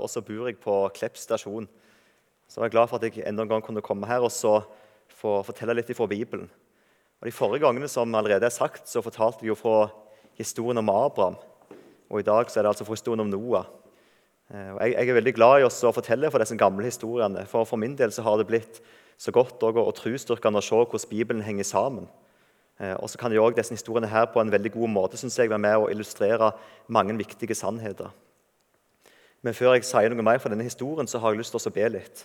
Og 0.00 0.10
så 0.10 0.22
bor 0.24 0.48
jeg 0.48 0.58
på 0.62 0.76
Klepp 0.96 1.18
stasjon. 1.20 1.68
Så 2.48 2.60
jeg 2.60 2.70
er 2.70 2.74
glad 2.74 2.90
for 2.90 2.98
at 2.98 3.06
jeg 3.06 3.26
enda 3.28 3.44
en 3.44 3.52
gang 3.52 3.62
kunne 3.62 3.84
komme 3.84 4.08
her 4.10 4.24
og 4.26 4.32
så 4.34 4.60
få 5.20 5.40
fortelle 5.46 5.76
litt 5.76 5.92
fra 5.94 6.08
Bibelen. 6.10 6.48
Og 7.20 7.28
De 7.28 7.34
forrige 7.36 7.62
gangene 7.66 7.88
som 7.88 8.14
allerede 8.14 8.48
er 8.48 8.54
sagt, 8.54 8.88
så 8.88 9.02
fortalte 9.04 9.44
vi 9.44 9.50
jo 9.50 9.58
fra 9.58 9.90
historien 10.38 10.80
om 10.80 10.88
Abraham. 10.88 11.36
Og 12.10 12.20
i 12.20 12.26
dag 12.26 12.48
så 12.50 12.58
er 12.58 12.64
det 12.64 12.72
altså 12.72 12.86
fra 12.88 12.96
historien 12.96 13.20
om 13.20 13.30
Noah. 13.30 13.68
Eh, 14.50 14.70
og 14.72 14.80
jeg, 14.80 14.94
jeg, 14.96 15.08
er 15.08 15.18
veldig 15.20 15.34
glad 15.36 15.60
i 15.60 15.68
å 15.68 15.92
fortelle 15.94 16.30
for 16.32 16.42
disse 16.42 16.56
gamle 16.58 16.88
historiene. 16.88 17.44
For 17.46 17.68
for 17.68 17.78
min 17.78 17.94
del 17.98 18.12
så 18.14 18.24
har 18.26 18.40
det 18.40 18.48
blitt 18.48 18.80
så 19.20 19.34
godt 19.36 19.62
å 19.62 19.70
og 19.84 19.94
trosstyrkende 19.98 20.62
å 20.62 20.64
se 20.64 20.80
hvordan 20.80 21.10
Bibelen 21.10 21.44
henger 21.44 21.68
sammen. 21.68 22.08
Eh, 22.80 22.96
og 22.96 23.10
så 23.12 23.20
kan 23.20 23.32
jo 23.32 23.44
også 23.44 23.60
disse 23.60 23.76
historiene 23.76 24.10
her 24.10 24.26
på 24.32 24.40
en 24.40 24.50
veldig 24.50 24.72
god 24.72 24.90
måte 24.90 25.20
synes 25.20 25.38
jeg, 25.38 25.52
være 25.52 25.62
med 25.62 25.76
å 25.76 25.90
illustrere 25.92 26.54
mange 26.88 27.14
viktige 27.20 27.54
sannheter. 27.54 28.08
Men 29.40 29.56
før 29.56 29.74
jeg 29.74 29.86
sier 29.88 30.12
noe 30.12 30.24
mer 30.24 30.40
fra 30.42 30.52
denne 30.52 30.66
historien, 30.66 31.08
så 31.08 31.20
har 31.22 31.32
jeg 31.32 31.40
lyst 31.40 31.54
til 31.56 31.70
å 31.70 31.74
be 31.74 31.88
litt. 31.94 32.24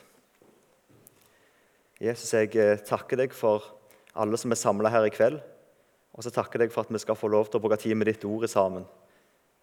Jesus, 2.03 2.33
jeg 2.35 2.51
eh, 2.59 2.81
takker 2.83 3.21
deg 3.21 3.35
for 3.35 3.63
alle 4.19 4.39
som 4.39 4.51
er 4.51 4.59
samla 4.59 4.91
her 4.91 5.07
i 5.07 5.13
kveld. 5.13 5.39
Og 6.15 6.23
så 6.23 6.31
takker 6.31 6.59
jeg 6.59 6.69
deg 6.69 6.75
for 6.75 6.83
at 6.83 6.91
vi 6.91 6.99
skal 6.99 7.17
få 7.19 7.29
lov 7.31 7.47
til 7.47 7.59
å 7.59 7.63
bruke 7.63 7.79
tid 7.79 7.95
med 7.95 8.09
ditt 8.11 8.23
ord 8.27 8.47
sammen. 8.51 8.83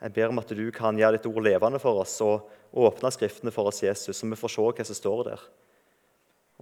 Jeg 0.02 0.14
ber 0.16 0.32
om 0.32 0.40
at 0.40 0.50
du 0.50 0.64
kan 0.74 0.96
gjøre 0.98 1.18
ditt 1.18 1.28
ord 1.28 1.44
levende 1.44 1.78
for 1.80 2.00
oss 2.02 2.16
og 2.24 2.48
åpne 2.72 3.12
Skriftene 3.14 3.52
for 3.54 3.68
oss, 3.70 3.82
Jesus, 3.84 4.16
så 4.16 4.26
vi 4.26 4.38
får 4.38 4.52
se 4.54 4.64
hva 4.64 4.86
som 4.88 4.98
står 4.98 5.22
der. 5.28 5.44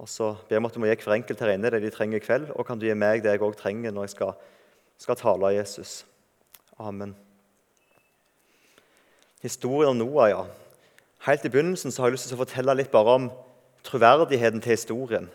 Og 0.01 0.09
så 0.09 0.31
ber 0.47 0.55
jeg 0.55 0.61
om 0.61 0.67
at 0.69 0.75
du 0.75 0.81
må 0.81 0.89
gi 0.89 0.97
hver 1.01 1.17
enkelt 1.17 1.41
her 1.43 1.53
inne 1.55 1.71
det 1.73 1.81
de 1.83 1.91
trenger 1.93 2.19
i 2.19 2.23
kveld, 2.23 2.51
og 2.53 2.67
kan 2.67 2.79
du 2.79 2.85
gi 2.87 2.95
meg 2.97 3.23
det 3.23 3.33
jeg 3.33 3.43
òg 3.43 3.57
trenger 3.59 3.93
når 3.95 4.07
jeg 4.07 4.15
skal, 4.15 4.35
skal 5.01 5.19
tale 5.19 5.49
av 5.49 5.55
Jesus. 5.55 6.01
Amen. 6.81 7.15
Historien 9.41 9.95
om 9.95 9.99
Noah, 10.03 10.29
ja. 10.31 10.43
Helt 11.21 11.43
i 11.45 11.49
begynnelsen 11.53 11.93
så 11.93 12.01
har 12.01 12.09
jeg 12.09 12.15
lyst 12.15 12.31
til 12.31 12.37
å 12.39 12.41
fortelle 12.41 12.73
litt 12.79 12.89
bare 12.89 13.13
om 13.13 13.25
troverdigheten 13.85 14.61
til 14.63 14.73
historien. 14.73 15.27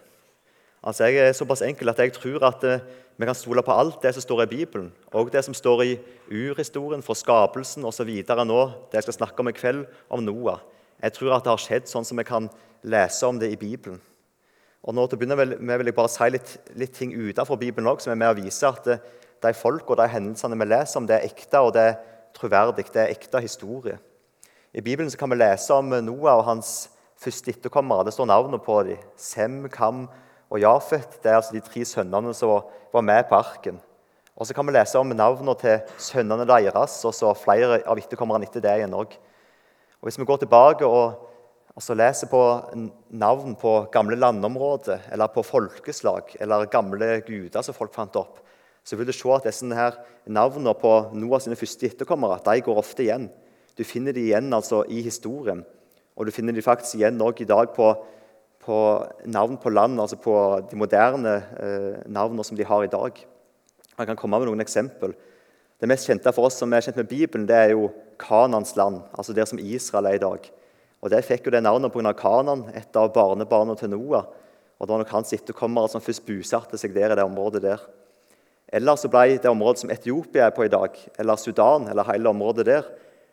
Altså, 0.83 1.05
Jeg 1.05 1.29
er 1.29 1.33
såpass 1.33 1.63
enkel 1.63 1.89
at 1.89 2.01
jeg 2.03 2.13
tror 2.13 2.43
at 2.49 2.65
eh, 2.65 2.81
vi 3.17 3.27
kan 3.27 3.35
stole 3.39 3.63
på 3.63 3.71
alt 3.71 4.03
det 4.03 4.13
som 4.15 4.23
står 4.23 4.43
i 4.43 4.51
Bibelen. 4.51 4.93
Og 5.15 5.31
det 5.31 5.45
som 5.45 5.55
står 5.55 5.83
i 5.85 5.93
urhistorien 6.31 7.03
fra 7.03 7.15
skapelsen 7.15 7.85
osv. 7.85 8.11
nå, 8.11 8.61
det 8.91 8.99
jeg 8.99 9.03
skal 9.03 9.15
snakke 9.15 9.41
om 9.41 9.49
i 9.49 9.53
kveld, 9.53 9.87
om 10.11 10.25
Noah. 10.25 10.59
Jeg 11.03 11.13
tror 11.13 11.37
at 11.37 11.45
det 11.45 11.51
har 11.51 11.63
skjedd 11.63 11.87
sånn 11.87 12.05
som 12.05 12.19
vi 12.19 12.25
kan 12.25 12.51
lese 12.83 13.27
om 13.27 13.39
det 13.39 13.53
i 13.53 13.57
Bibelen. 13.57 14.01
Og 14.83 14.95
nå 14.95 15.07
til 15.07 15.17
å 15.17 15.21
begynne 15.23 15.39
vil 15.39 15.87
jeg 15.87 15.95
bare 15.95 16.11
si 16.11 16.31
litt, 16.31 16.57
litt 16.75 16.95
ting 16.95 17.15
utenfor 17.15 17.57
Bibelen 17.57 17.87
òg, 17.87 18.03
som 18.03 18.11
er 18.11 18.19
med 18.19 18.35
å 18.35 18.43
vise 18.43 18.67
at 18.67 18.85
det, 18.85 18.99
de 19.43 19.55
folk 19.55 19.89
og 19.91 20.03
de 20.03 20.11
hendelsene 20.11 20.59
vi 20.59 20.67
leser 20.67 20.99
om, 20.99 21.07
det 21.07 21.15
er 21.15 21.31
ekte 21.31 21.63
og 21.63 21.73
det 21.79 21.89
er 21.93 21.97
troverdig. 22.35 22.91
Det 22.91 23.05
er 23.05 23.15
ekte 23.15 23.41
historie. 23.41 23.99
I 24.77 24.83
Bibelen 24.83 25.09
kan 25.11 25.31
vi 25.33 25.39
lese 25.41 25.73
om 25.73 25.89
Noah 25.89 26.37
og 26.37 26.43
hans 26.45 26.71
første 27.17 27.49
etterkommere. 27.49 28.05
Det 28.05 28.13
står 28.13 28.27
navnet 28.29 28.61
på 28.61 28.75
dem. 28.85 28.99
Sem, 29.17 29.55
Kam 29.73 30.03
og 30.53 30.59
Jafet. 30.61 31.15
Det 31.23 31.31
er 31.31 31.39
altså 31.39 31.55
de 31.55 31.63
tre 31.65 31.81
sønnene 31.89 32.35
som 32.37 32.59
var 32.93 33.07
med 33.09 33.25
på 33.25 33.39
arken. 33.39 33.79
Og 34.37 34.45
Så 34.47 34.53
kan 34.53 34.67
vi 34.69 34.75
lese 34.77 35.01
om 35.01 35.15
navnene 35.17 35.55
til 35.57 35.79
sønnene 35.97 36.45
deres 36.45 36.99
og 37.09 37.15
så 37.17 37.31
flere 37.33 37.79
av 37.89 37.97
etterkommerne 37.97 38.45
etter 38.45 38.61
det 38.61 38.75
igjen 38.83 38.99
òg. 38.99 39.17
Hvis 40.05 40.21
vi 40.21 40.29
går 40.29 40.43
tilbake 40.45 40.85
og 40.85 41.25
altså 41.73 41.97
leser 41.97 42.29
på 42.29 42.43
navn 43.09 43.57
på 43.57 43.75
gamle 43.89 44.21
landområder 44.21 45.09
eller 45.09 45.33
på 45.33 45.41
folkeslag 45.41 46.37
eller 46.37 46.69
gamle 46.69 47.23
guder 47.25 47.65
som 47.65 47.73
folk 47.73 47.97
fant 47.97 48.21
opp, 48.21 48.45
så 48.85 49.01
vil 49.01 49.09
du 49.09 49.17
se 49.17 49.33
at 49.33 49.49
disse 49.49 49.73
her 49.73 49.97
navnene 50.29 50.77
på 50.77 50.95
Noahs 51.17 51.49
første 51.49 51.89
etterkommere 51.89 52.45
de 52.45 52.61
går 52.61 52.85
ofte 52.85 53.09
igjen. 53.09 53.31
Du 53.77 53.85
finner 53.85 54.17
de 54.17 54.25
igjen 54.25 54.53
altså, 54.57 54.83
i 54.89 55.03
historien. 55.05 55.63
Og 56.17 56.27
du 56.27 56.33
finner 56.33 56.57
de 56.57 56.65
faktisk 56.65 56.97
igjen 56.97 57.21
også 57.21 57.45
i 57.45 57.49
dag 57.49 57.73
på, 57.77 57.91
på 58.65 58.79
navn 59.29 59.59
på 59.61 59.71
land, 59.71 60.01
altså 60.01 60.17
på 60.17 60.35
de 60.71 60.79
moderne 60.81 61.35
eh, 61.61 62.05
navnene 62.09 62.45
som 62.45 62.57
de 62.57 62.65
har 62.65 62.87
i 62.87 62.93
dag. 62.93 63.21
Jeg 63.97 64.09
kan 64.09 64.17
komme 64.17 64.41
med 64.41 64.49
noen 64.49 64.65
eksempel. 64.65 65.13
Det 65.77 65.89
mest 65.89 66.09
kjente 66.09 66.33
for 66.33 66.49
oss 66.49 66.57
som 66.57 66.73
er 66.73 66.85
kjent 66.85 67.03
med 67.03 67.11
Bibelen, 67.11 67.45
det 67.49 67.57
er 67.57 67.75
jo 67.75 67.91
Kanans 68.21 68.73
land, 68.79 69.03
altså 69.13 69.37
der 69.37 69.45
som 69.49 69.61
Israel 69.61 70.09
er 70.09 70.17
i 70.17 70.25
dag. 70.25 70.49
Og 71.05 71.13
Der 71.13 71.23
fikk 71.23 71.47
jo 71.47 71.53
det 71.53 71.61
navnet 71.63 71.93
pga. 71.93 72.15
Kanan, 72.17 72.65
et 72.75 72.97
av 72.97 73.13
barnebarna 73.13 73.77
til 73.77 73.93
Noah. 73.93 74.25
Og 74.81 74.87
Det 74.87 74.93
var 74.93 75.03
nok 75.05 75.13
hans 75.13 75.33
etterkommere 75.37 75.93
som 75.93 76.01
først 76.01 76.25
bosatte 76.27 76.81
seg 76.81 76.95
der 76.97 77.13
i 77.13 77.17
det 77.17 77.25
området 77.25 77.63
der. 77.63 77.85
Eller 78.73 78.97
så 78.97 79.09
ble 79.09 79.37
det 79.37 79.51
området 79.51 79.85
som 79.85 79.93
Etiopia 79.93 80.49
er 80.49 80.57
på 80.57 80.65
i 80.65 80.73
dag, 80.73 80.97
eller 81.19 81.37
Sudan, 81.37 81.87
eller 81.89 82.09
hele 82.09 82.33
området 82.33 82.67
der, 82.67 82.89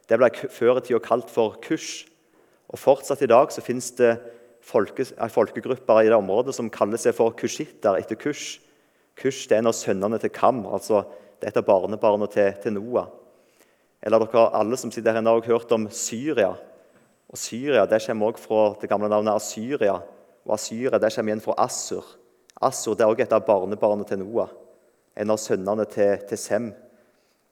det 0.09 0.19
ble 0.19 0.29
før 0.51 0.81
i 0.81 0.85
tida 0.85 0.99
kalt 1.03 1.31
for 1.31 1.57
Kush. 1.63 2.07
Og 2.73 2.79
Fortsatt 2.79 3.21
i 3.23 3.29
dag 3.29 3.51
så 3.53 3.63
finnes 3.63 3.91
det 3.99 4.15
folke, 4.63 5.05
folkegrupper 5.05 6.03
i 6.03 6.09
det 6.09 6.17
området 6.17 6.55
som 6.57 6.71
kaller 6.73 6.99
seg 7.01 7.15
for 7.17 7.35
kushitter 7.37 7.99
etter 7.99 8.19
Kush. 8.19 8.59
Kush 9.19 9.47
det 9.47 9.57
er 9.57 9.63
en 9.63 9.71
av 9.71 9.77
sønnene 9.77 10.19
til 10.21 10.33
Kam, 10.33 10.63
altså 10.65 11.03
det 11.39 11.49
er 11.49 11.53
et 11.53 11.59
av 11.61 11.67
barnebarna 11.67 12.27
til, 12.31 12.53
til, 12.63 12.77
Noah. 12.77 13.11
Eller 14.03 14.23
dere 14.23 14.49
alle 14.57 14.79
som 14.79 14.91
sitter 14.91 15.15
her, 15.15 15.23
har 15.23 15.37
også 15.37 15.51
hørt 15.51 15.75
om 15.75 15.87
Syria. 15.91 16.53
Og 17.29 17.39
Syria 17.39 17.85
det 17.89 18.01
kommer 18.05 18.31
også 18.31 18.47
fra 18.47 18.63
det 18.81 18.89
gamle 18.91 19.09
navnet 19.11 19.35
Asyria. 19.35 19.99
Og 20.43 20.55
Asyria 20.57 20.99
det 20.99 21.11
kommer 21.15 21.31
igjen 21.31 21.43
fra 21.43 21.55
Assur. 21.65 22.05
Assur 22.61 22.95
det 22.95 23.05
er 23.05 23.11
også 23.11 23.25
et 23.25 23.35
av 23.35 23.45
barnebarna 23.47 24.07
til 24.07 24.23
Noah. 24.23 24.51
En 25.15 25.31
av 25.33 25.39
sønnene 25.39 25.85
til, 25.89 26.17
til 26.29 26.39
Sem. 26.39 26.71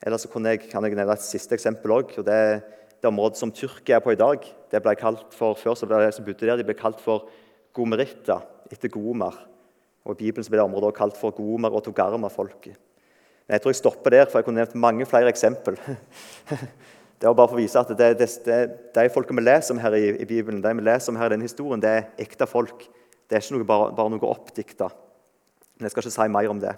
Eller 0.01 0.17
så 0.17 0.27
jeg, 0.27 0.59
kan 0.71 0.83
jeg 0.83 0.95
nevne 0.97 1.13
et 1.13 1.23
siste 1.25 1.53
eksempel 1.53 1.93
òg. 1.93 2.15
Det 2.25 2.33
er 2.33 2.61
det 3.01 3.09
området 3.09 3.37
som 3.37 3.51
Tyrkia 3.53 3.99
er 3.99 4.03
på 4.03 4.13
i 4.13 4.19
dag. 4.19 4.45
Det 4.71 4.81
ble 4.81 4.95
kalt 4.97 5.33
for, 5.37 5.57
Før 5.57 5.77
så 5.77 5.89
ble 5.89 6.01
det 6.01 6.13
som 6.15 6.25
bodde 6.25 6.45
der, 6.45 6.57
de 6.57 6.65
ble 6.65 6.77
kalt 6.77 7.01
for 7.01 7.29
Gomeritta, 7.73 8.41
etter 8.71 8.89
Gomer. 8.89 9.35
Og 10.05 10.15
I 10.15 10.25
Bibelen 10.25 10.45
så 10.45 10.53
ble 10.53 10.61
det 10.61 10.65
området 10.65 10.89
også 10.89 10.97
kalt 10.97 11.19
for 11.19 11.35
Gomer- 11.37 11.73
og 11.73 11.83
Togarma-folket. 11.85 12.77
Men 13.45 13.53
Jeg 13.57 13.61
tror 13.61 13.71
jeg 13.71 13.81
stopper 13.81 14.09
der, 14.09 14.25
for 14.25 14.39
jeg 14.39 14.45
kunne 14.45 14.61
nevnt 14.61 14.75
mange 14.75 15.05
flere 15.05 15.29
eksempel. 15.29 15.77
Det 17.21 17.29
var 17.29 17.35
bare 17.37 17.51
for 17.51 17.59
å 17.59 17.61
vise 17.61 17.77
at 17.77 17.89
det, 17.93 18.07
det, 18.17 18.27
det, 18.47 18.55
De 18.95 19.09
folkene 19.13 19.37
vi 19.37 19.43
leser 19.45 19.75
om 19.75 19.79
her 19.83 19.93
i, 19.93 20.07
i, 20.23 20.25
Bibelen, 20.25 20.57
de 20.63 20.71
vi 20.73 20.85
leser 20.87 21.13
om 21.13 21.19
her 21.21 21.29
i 21.29 21.35
denne 21.35 21.45
historien, 21.45 21.77
det 21.77 21.89
er 21.93 22.07
ekte 22.23 22.47
folk. 22.49 22.87
Det 23.29 23.37
er 23.37 23.43
ikke 23.43 23.59
noe, 23.59 23.67
bare, 23.69 23.91
bare 23.93 24.09
noe 24.09 24.31
oppdikta. 24.31 24.87
Men 25.77 25.85
jeg 25.85 25.93
skal 25.93 26.01
ikke 26.01 26.13
si 26.15 26.25
mer 26.33 26.49
om 26.49 26.63
det. 26.63 26.73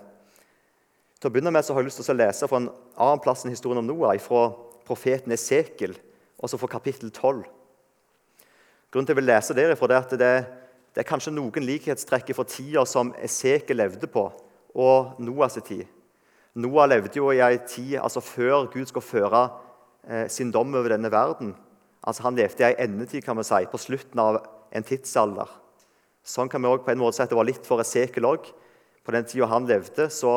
Til 1.24 1.30
å 1.32 1.36
begynne 1.38 1.54
med 1.56 1.64
så 1.64 1.72
har 1.72 1.80
jeg 1.80 1.88
lyst 1.88 2.02
til 2.02 2.12
å 2.12 2.20
lese 2.20 2.48
fra 2.52 2.60
en 2.60 2.66
annen 3.00 3.22
plass 3.24 3.46
enn 3.46 3.54
historien 3.54 3.80
om 3.80 3.86
Noah, 3.88 4.18
fra 4.20 4.50
profeten 4.84 5.32
Esekel, 5.32 5.94
også 6.36 6.58
fra 6.60 6.68
kapittel 6.74 7.14
12. 7.16 7.46
Grunnen 8.92 9.06
til 9.08 9.14
at 9.14 9.14
jeg 9.14 9.20
vil 9.22 9.30
lese 9.30 9.56
derifra, 9.56 9.88
er 9.88 10.02
at 10.02 10.16
det, 10.20 10.32
det 10.92 11.00
er 11.00 11.08
kanskje 11.08 11.32
noen 11.32 11.64
likhetstrekk 11.64 12.34
fra 12.36 12.44
tida 12.44 12.84
som 12.84 13.14
Esekel 13.24 13.80
levde 13.80 14.10
på, 14.12 14.26
og 14.76 15.22
Noahs 15.24 15.56
tid. 15.64 15.86
Noah 16.60 16.90
levde 16.92 17.16
jo 17.16 17.30
i 17.32 17.40
ei 17.40 17.56
tid 17.72 17.94
altså 18.02 18.20
før 18.20 18.68
Gud 18.74 18.92
skulle 18.92 19.08
føre 19.08 19.46
eh, 20.04 20.26
sin 20.28 20.52
dom 20.52 20.76
over 20.76 20.92
denne 20.92 21.12
verden. 21.14 21.54
Altså 22.04 22.26
Han 22.26 22.36
levde 22.36 22.66
i 22.66 22.68
ei 22.68 22.84
endetid, 22.84 23.24
kan 23.24 23.40
vi 23.40 23.46
si, 23.48 23.62
på 23.72 23.80
slutten 23.80 24.20
av 24.20 24.42
en 24.76 24.84
tidsalder. 24.84 25.56
Sånn 26.20 26.52
kan 26.52 26.60
vi 26.60 26.68
også 26.68 26.84
på 26.84 26.92
en 26.92 27.00
måte 27.00 27.16
si 27.16 27.24
at 27.24 27.32
det 27.32 27.40
var 27.40 27.48
litt 27.48 27.64
for 27.64 27.80
Esekel 27.80 28.28
òg. 28.28 28.52
På 29.08 29.16
den 29.16 29.24
tida 29.24 29.48
han 29.48 29.72
levde, 29.72 30.10
så 30.12 30.36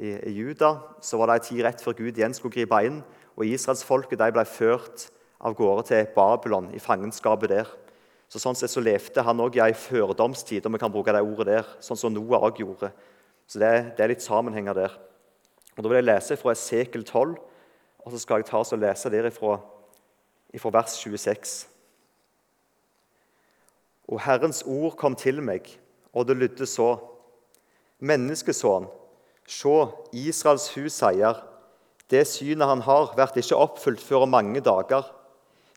i, 0.00 0.14
i 0.30 0.32
Juda 0.32 0.74
så 1.04 1.18
var 1.20 1.28
det 1.28 1.40
en 1.40 1.46
tid 1.50 1.62
rett 1.66 1.82
før 1.84 1.98
Gud 1.98 2.16
igjen 2.16 2.34
skulle 2.36 2.54
gripe 2.54 2.78
inn. 2.86 3.02
og 3.36 3.46
Israelsfolket 3.46 4.20
ble 4.20 4.44
ført 4.44 5.06
av 5.40 5.54
gårde 5.56 5.86
til 5.88 6.08
Babylon, 6.14 6.68
i 6.74 6.80
fangenskapet 6.80 7.48
der. 7.48 7.68
Så 8.28 8.38
Sånn 8.38 8.56
sett 8.58 8.70
så 8.70 8.82
levde 8.84 9.22
han 9.24 9.40
òg 9.40 9.56
i 9.56 9.62
en 9.64 9.74
førdomstid, 9.74 10.66
om 10.66 10.76
vi 10.76 10.80
kan 10.82 10.92
bruke 10.92 11.12
det 11.12 11.22
ordet 11.24 11.46
der, 11.48 11.70
sånn 11.80 11.98
som 11.98 12.12
Noah 12.12 12.44
òg 12.50 12.60
gjorde. 12.62 12.92
Så 13.48 13.58
det, 13.58 13.70
det, 13.96 14.04
er 14.04 14.12
litt 14.12 14.22
sammenhenger 14.22 14.76
der. 14.76 14.98
Og 15.76 15.82
Da 15.82 15.88
vil 15.88 15.98
jeg 15.98 16.08
lese 16.10 16.36
fra 16.38 16.52
Esekel 16.52 17.04
12, 17.04 17.34
og 18.04 18.12
så 18.12 18.20
skal 18.20 18.40
jeg 18.40 18.50
ta 18.50 18.60
og 18.60 18.80
lese 18.80 19.10
derifra 19.10 19.56
fra 20.60 20.72
vers 20.74 20.94
26. 21.00 21.56
Og 24.10 24.20
Herrens 24.22 24.62
ord 24.66 24.96
kom 24.98 25.16
til 25.16 25.42
meg, 25.42 25.66
og 26.12 26.26
det 26.28 26.36
lydde 26.36 26.66
så.: 26.66 26.96
Menneskesønn, 28.00 28.88
Se, 29.50 29.76
Israels 30.14 30.68
hus 30.76 30.94
sier, 31.00 31.40
det 32.10 32.22
synet 32.30 32.70
han 32.70 32.82
har, 32.86 33.14
vært 33.18 33.38
ikke 33.40 33.58
oppfylt 33.58 34.02
før 34.02 34.26
om 34.26 34.34
mange 34.34 34.62
dager. 34.62 35.08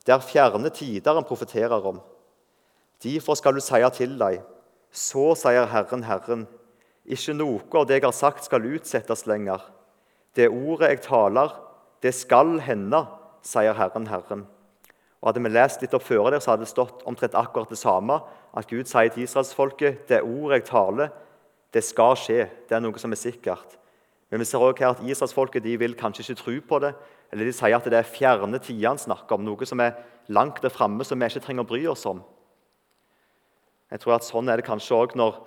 Det 0.05 0.13
er 0.13 0.25
fjerne 0.25 0.69
tider 0.73 1.17
han 1.17 1.25
profeterer 1.25 1.85
om. 1.93 2.01
Derfor 3.03 3.37
skal 3.39 3.57
du 3.57 3.61
si 3.63 3.81
til 3.97 4.17
deg, 4.19 4.41
så 4.93 5.33
sier 5.37 5.65
Herren, 5.71 6.05
Herren, 6.05 6.45
ikke 7.03 7.35
noe 7.35 7.61
av 7.79 7.87
det 7.89 7.97
jeg 7.97 8.05
har 8.05 8.15
sagt, 8.15 8.45
skal 8.45 8.69
utsettes 8.69 9.25
lenger. 9.27 9.61
Det 10.37 10.49
ordet 10.49 10.93
jeg 10.93 11.05
taler, 11.09 11.57
det 12.01 12.13
skal 12.15 12.59
hende, 12.63 13.03
sier 13.43 13.75
Herren, 13.77 14.07
Herren. 14.07 14.45
Og 15.23 15.31
Hadde 15.31 15.43
vi 15.43 15.53
lest 15.55 15.81
litt 15.81 15.93
opp 15.95 16.05
før 16.05 16.29
der, 16.29 16.41
så 16.43 16.53
hadde 16.53 16.65
det 16.65 16.71
stått 16.71 17.03
omtrent 17.09 17.35
akkurat 17.39 17.69
det 17.71 17.79
samme. 17.79 18.19
At 18.53 18.69
Gud 18.69 18.85
sier 18.85 19.09
til 19.09 19.25
israelsfolket 19.25 20.05
det 20.09 20.21
ordet 20.21 20.61
jeg 20.61 20.69
taler, 20.69 21.13
det 21.73 21.83
skal 21.85 22.15
skje. 22.19 22.45
Det 22.69 22.77
er 22.77 22.83
noe 22.83 22.99
som 23.01 23.13
er 23.13 23.19
sikkert. 23.19 23.77
Men 24.29 24.41
vi 24.41 24.47
ser 24.49 24.61
også 24.61 24.81
her 24.81 24.95
at 24.95 25.01
israelsfolket 25.05 25.65
vil 25.79 25.95
kanskje 25.97 26.23
ikke 26.25 26.39
tro 26.41 26.55
på 26.69 26.79
det. 26.81 26.93
Eller 27.33 27.49
de 27.49 27.53
sier 27.53 27.75
at 27.77 27.85
det 27.89 27.97
er 27.97 28.07
fjerne 28.07 28.59
tider 28.61 28.91
han 28.91 29.01
snakker 29.01 29.37
om, 29.37 29.45
noe 29.45 29.65
som 29.65 29.81
er 29.81 29.97
langt 30.33 30.61
der 30.61 30.73
framme, 30.73 31.05
som 31.05 31.19
vi 31.19 31.29
ikke 31.29 31.41
trenger 31.43 31.65
å 31.65 31.69
bry 31.69 31.81
oss 31.89 32.05
om. 32.09 32.21
Jeg 33.93 34.01
tror 34.01 34.15
at 34.15 34.25
Sånn 34.25 34.49
er 34.49 34.57
det 34.57 34.65
kanskje 34.65 34.97
òg 34.97 35.13
når, 35.17 35.37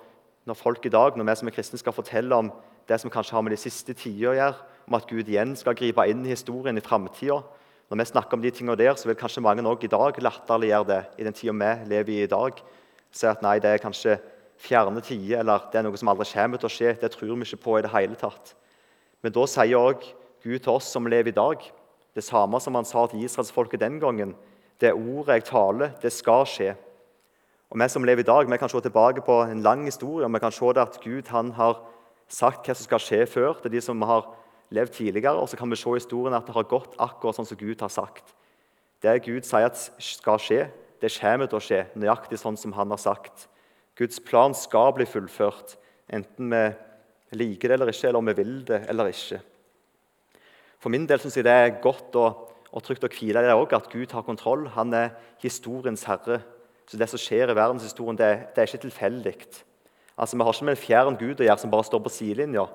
når, 0.47 0.59
folk 0.59 0.85
i 0.87 0.91
dag, 0.91 1.17
når 1.19 1.27
vi 1.27 1.35
som 1.39 1.51
er 1.51 1.55
kristne 1.55 1.79
skal 1.81 1.95
fortelle 1.95 2.35
om 2.35 2.51
det 2.87 2.99
som 3.01 3.11
kanskje 3.11 3.35
har 3.35 3.43
med 3.43 3.51
de 3.51 3.59
siste 3.59 3.91
tider 3.91 4.31
å 4.31 4.37
gjøre, 4.37 4.67
om 4.87 4.95
at 4.95 5.07
Gud 5.09 5.27
igjen 5.27 5.55
skal 5.59 5.75
gripe 5.75 6.05
inn 6.07 6.23
i 6.23 6.31
historien 6.31 6.79
i 6.79 6.83
framtida. 6.83 7.41
Når 7.91 7.99
vi 7.99 8.07
snakker 8.07 8.35
om 8.35 8.43
de 8.43 8.51
tingene 8.55 8.79
der, 8.79 8.95
så 8.95 9.07
vil 9.07 9.19
kanskje 9.19 9.43
mange 9.43 9.63
også 9.67 9.87
i 9.87 9.91
dag 9.91 10.23
latterliggjøre 10.23 10.87
det 10.87 11.01
i 11.19 11.27
den 11.27 11.35
tida 11.35 11.55
vi 11.55 11.91
lever 11.91 12.13
i 12.13 12.23
i 12.23 12.31
dag. 12.31 12.63
Si 13.11 13.27
at 13.27 13.43
nei, 13.43 13.57
det 13.63 13.73
er 13.73 13.83
kanskje 13.83 14.15
fjerne 14.57 15.01
tider, 15.01 15.39
eller 15.41 15.67
det 15.71 15.79
er 15.79 15.85
noe 15.85 15.99
som 15.99 16.09
aldri 16.11 16.27
kommer 16.31 16.61
til 16.61 16.69
å 16.69 16.73
skje. 16.73 16.95
Det 17.01 17.11
tror 17.13 17.35
vi 17.35 17.45
ikke 17.45 17.63
på 17.63 17.77
i 17.77 17.83
det 17.85 17.93
hele 17.93 18.17
tatt. 18.19 18.55
Men 19.21 19.33
da 19.35 19.45
sier 19.49 19.77
òg 19.77 20.05
Gud 20.43 20.59
til 20.63 20.73
oss 20.73 20.89
som 20.93 21.07
lever 21.09 21.31
i 21.31 21.37
dag, 21.37 21.61
det 22.15 22.25
samme 22.25 22.59
som 22.61 22.75
han 22.77 22.85
sa 22.85 23.05
til 23.07 23.23
israelsfolket 23.25 23.81
den 23.81 23.99
gangen. 24.01 24.33
Det 24.81 24.93
ordet 24.93 25.39
jeg 25.39 25.49
taler, 25.51 25.93
det 26.01 26.13
skal 26.13 26.45
skje. 26.49 26.75
Og 27.69 27.79
Vi 27.79 27.87
som 27.89 28.03
lever 28.03 28.23
i 28.23 28.27
dag, 28.27 28.49
vi 28.49 28.57
kan 28.57 28.69
se 28.69 28.79
tilbake 28.81 29.21
på 29.21 29.41
en 29.43 29.61
lang 29.61 29.85
historie. 29.85 30.25
og 30.25 30.33
Vi 30.33 30.39
kan 30.39 30.51
se 30.51 30.79
at 30.79 30.99
Gud 31.03 31.27
han 31.27 31.51
har 31.51 31.81
sagt 32.27 32.65
hva 32.65 32.73
som 32.73 32.83
skal 32.83 32.99
skje 32.99 33.25
før. 33.27 33.53
til 33.61 33.71
de 33.71 33.81
som 33.81 34.01
har 34.01 34.25
levd 34.71 34.93
tidligere. 34.93 35.35
Og 35.35 35.49
så 35.49 35.57
kan 35.57 35.69
vi 35.69 35.75
se 35.75 35.89
historien 35.89 36.33
at 36.33 36.45
det 36.45 36.55
har 36.55 36.63
gått 36.63 36.95
akkurat 36.99 37.35
sånn 37.35 37.45
som 37.45 37.57
Gud 37.57 37.81
har 37.81 37.89
sagt. 37.89 38.33
Det 39.01 39.23
Gud 39.23 39.45
sier 39.45 39.65
at 39.65 39.77
skal 39.99 40.39
skje, 40.39 40.67
det 41.01 41.13
kommer 41.21 41.45
til 41.45 41.57
å 41.57 41.61
skje 41.61 41.85
nøyaktig 41.95 42.39
sånn 42.39 42.57
som 42.57 42.73
han 42.73 42.89
har 42.89 42.97
sagt. 42.97 43.47
Guds 43.97 44.19
plan 44.21 44.53
skal 44.53 44.93
bli 44.93 45.07
fullført, 45.09 45.77
enten 46.13 46.51
vi 46.53 47.39
liker 47.39 47.71
det 47.71 47.77
eller 47.77 47.91
ikke, 47.91 48.07
eller 48.09 48.21
om 48.21 48.29
vi 48.29 48.37
vil 48.37 48.59
det 48.67 48.83
eller 48.89 49.09
ikke. 49.11 49.39
For 50.79 50.93
min 50.93 51.07
del 51.09 51.19
syns 51.19 51.39
jeg 51.39 51.47
det 51.47 51.53
er 51.53 51.79
godt 51.81 52.15
og, 52.19 52.43
og 52.71 52.83
trygt 52.85 53.07
å 53.07 53.09
hvile 53.11 53.41
i 53.41 53.47
det 53.47 53.55
òg, 53.57 53.73
at 53.73 53.89
Gud 53.91 54.13
har 54.13 54.25
kontroll. 54.27 54.67
Han 54.75 54.93
er 54.93 55.15
historiens 55.41 56.05
herre. 56.07 56.43
Så 56.87 56.97
Det 56.97 57.09
som 57.09 57.19
skjer 57.19 57.51
i 57.51 57.57
verdenshistorien, 57.57 58.17
det, 58.17 58.53
det 58.55 58.61
er 58.61 58.69
ikke 58.69 58.85
tilfeldig. 58.85 59.33
Altså, 60.17 60.37
Vi 60.37 60.43
har 60.43 60.53
ikke 60.53 60.65
med 60.65 60.77
en 60.77 60.83
fjern 60.83 61.17
Gud 61.17 61.41
å 61.41 61.47
gjøre 61.47 61.59
som 61.59 61.73
bare 61.73 61.87
står 61.89 62.03
på 62.05 62.13
sidelinja. 62.13 62.67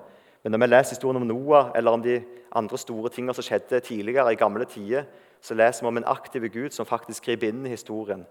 Men 0.43 0.51
når 0.53 0.59
vi 0.59 0.67
leser 0.67 0.95
historien 0.97 1.21
om 1.21 1.27
Noah 1.27 1.71
eller 1.75 1.95
om 1.95 2.03
de 2.03 2.19
andre 2.51 2.77
store 2.77 3.09
tingene 3.09 3.33
som 3.33 3.45
skjedde 3.47 3.79
tidligere, 3.79 4.33
i 4.33 4.39
gamle 4.39 4.67
tider, 4.67 5.07
så 5.41 5.55
leser 5.55 5.83
vi 5.83 5.87
om 5.87 5.97
en 5.97 6.11
aktiv 6.11 6.45
Gud 6.51 6.75
som 6.75 6.85
faktisk 6.85 7.25
griper 7.25 7.49
inn 7.49 7.65
i 7.65 7.71
historien. 7.73 8.25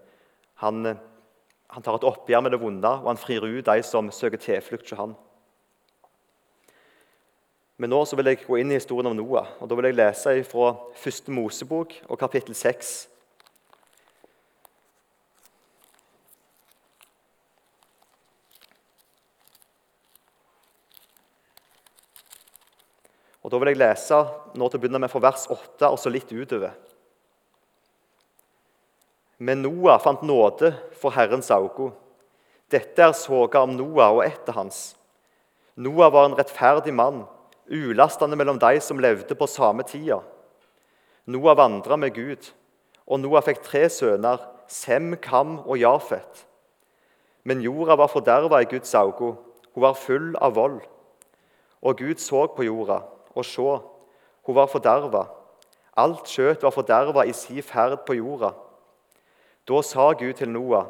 Han, 0.61 0.93
han 1.73 1.81
tar 1.81 1.95
et 1.97 2.05
oppgjør 2.05 2.43
med 2.45 2.53
det 2.53 2.59
vonde, 2.61 2.89
og 3.01 3.07
han 3.09 3.17
frir 3.17 3.41
ut 3.41 3.65
de 3.65 3.83
som 3.85 4.11
søker 4.13 4.37
tilflukt 4.37 4.91
hos 4.91 4.99
han. 4.99 5.15
Men 7.81 7.89
nå 7.89 8.03
vil 8.13 8.29
jeg 8.29 8.43
gå 8.45 8.59
inn 8.61 8.69
i 8.69 8.77
historien 8.77 9.09
om 9.09 9.17
Noah. 9.17 9.55
og 9.57 9.69
Da 9.69 9.75
vil 9.75 9.89
jeg 9.89 9.97
lese 9.97 10.35
fra 10.45 10.75
første 11.01 11.33
Mosebok 11.33 11.95
og 12.05 12.19
kapittel 12.21 12.53
6. 12.53 12.93
Og 23.41 23.51
Da 23.51 23.57
vil 23.59 23.73
jeg 23.73 23.81
lese 23.81 24.21
nå 24.53 24.69
til 24.69 24.77
å 24.77 24.81
begynne 24.85 25.01
med 25.01 25.11
fra 25.11 25.25
vers 25.25 25.49
8 25.49 25.89
og 25.89 25.97
så 25.99 26.13
litt 26.13 26.29
utover. 26.29 26.77
Men 29.43 29.63
Noah 29.65 29.99
fant 29.99 30.21
nåde 30.23 30.71
for 30.95 31.11
Herrens 31.11 31.49
augo. 31.51 31.89
Dette 32.71 33.03
er 33.03 33.15
soga 33.17 33.65
om 33.65 33.73
Noah 33.75 34.13
og 34.15 34.21
etter 34.23 34.55
hans. 34.55 34.93
Noah 35.75 36.11
var 36.13 36.29
en 36.29 36.37
rettferdig 36.37 36.93
mann, 36.95 37.25
ulastende 37.67 38.37
mellom 38.39 38.61
de 38.61 38.79
som 38.79 39.01
levde 39.03 39.35
på 39.35 39.49
samme 39.49 39.83
tida. 39.89 40.21
Noah 41.27 41.57
vandra 41.59 41.97
med 41.99 42.15
Gud, 42.15 42.53
og 43.03 43.19
Noah 43.19 43.43
fikk 43.43 43.63
tre 43.67 43.83
sønner, 43.91 44.39
Sem, 44.71 45.11
Kam 45.19 45.57
og 45.67 45.75
Jafet. 45.77 46.45
Men 47.43 47.61
jorda 47.61 47.97
var 47.99 48.07
forderva 48.07 48.61
i 48.63 48.69
Guds 48.71 48.95
augo, 48.95 49.35
hun 49.75 49.83
var 49.83 49.99
full 49.99 50.37
av 50.39 50.55
vold. 50.55 50.79
Og 51.83 51.99
Gud 51.99 52.21
så 52.23 52.45
på 52.55 52.63
jorda, 52.63 53.01
og 53.35 53.43
sjå, 53.43 53.71
hun 54.47 54.55
var 54.55 54.71
forderva. 54.71 55.27
Alt 55.99 56.31
skjøt 56.31 56.63
var 56.63 56.73
forderva 56.73 57.27
i 57.27 57.35
si 57.35 57.59
ferd 57.61 58.05
på 58.07 58.15
jorda. 58.21 58.53
Da 59.67 59.81
sa 59.81 60.11
Gud 60.11 60.33
til 60.39 60.51
Noah, 60.51 60.89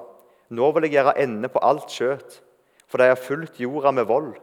nå 0.50 0.72
vil 0.74 0.88
jeg 0.88 0.98
gjøre 0.98 1.18
ende 1.22 1.50
på 1.50 1.62
alt 1.62 1.92
kjøtt, 1.94 2.40
for 2.90 3.02
de 3.02 3.10
har 3.12 3.20
fulgt 3.20 3.60
jorda 3.62 3.92
med 3.94 4.08
vold. 4.10 4.34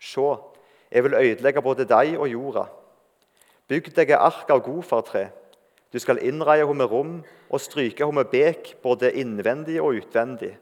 Se, 0.00 0.26
jeg 0.90 1.04
vil 1.04 1.14
ødelegge 1.14 1.62
både 1.62 1.86
deg 1.86 2.16
og 2.18 2.28
jorda. 2.30 2.64
Bygg 3.70 3.92
deg 3.94 4.16
ark 4.16 4.50
av 4.50 4.64
godfartre. 4.66 5.28
Du 5.90 5.98
skal 6.02 6.22
innreie 6.22 6.64
henne 6.66 6.82
med 6.82 6.90
rom 6.90 7.14
og 7.50 7.62
stryke 7.62 8.06
henne 8.06 8.22
med 8.22 8.30
bek, 8.30 8.76
både 8.82 9.12
innvendig 9.18 9.80
og 9.82 9.98
utvendig. 10.02 10.56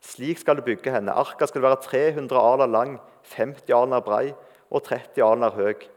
Slik 0.00 0.38
skal 0.40 0.56
du 0.56 0.62
bygge 0.62 0.92
henne. 0.94 1.12
Arka 1.12 1.48
skal 1.48 1.64
være 1.64 1.80
300 1.84 2.40
aler 2.40 2.70
lang, 2.70 2.98
50 3.34 3.72
aler 3.74 4.04
brei 4.04 4.26
og 4.70 4.84
30 4.86 5.24
aler 5.24 5.56
høy. 5.56 5.88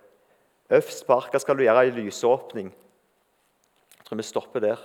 Øverst 0.72 1.06
på 1.06 1.20
arka 1.20 1.40
skal 1.40 1.60
du 1.60 1.64
gjøre 1.64 1.86
ei 1.86 1.94
lysåpning. 1.96 2.72
Jeg 3.98 4.08
tror 4.08 4.20
vi 4.20 4.26
stopper 4.26 4.64
der. 4.64 4.82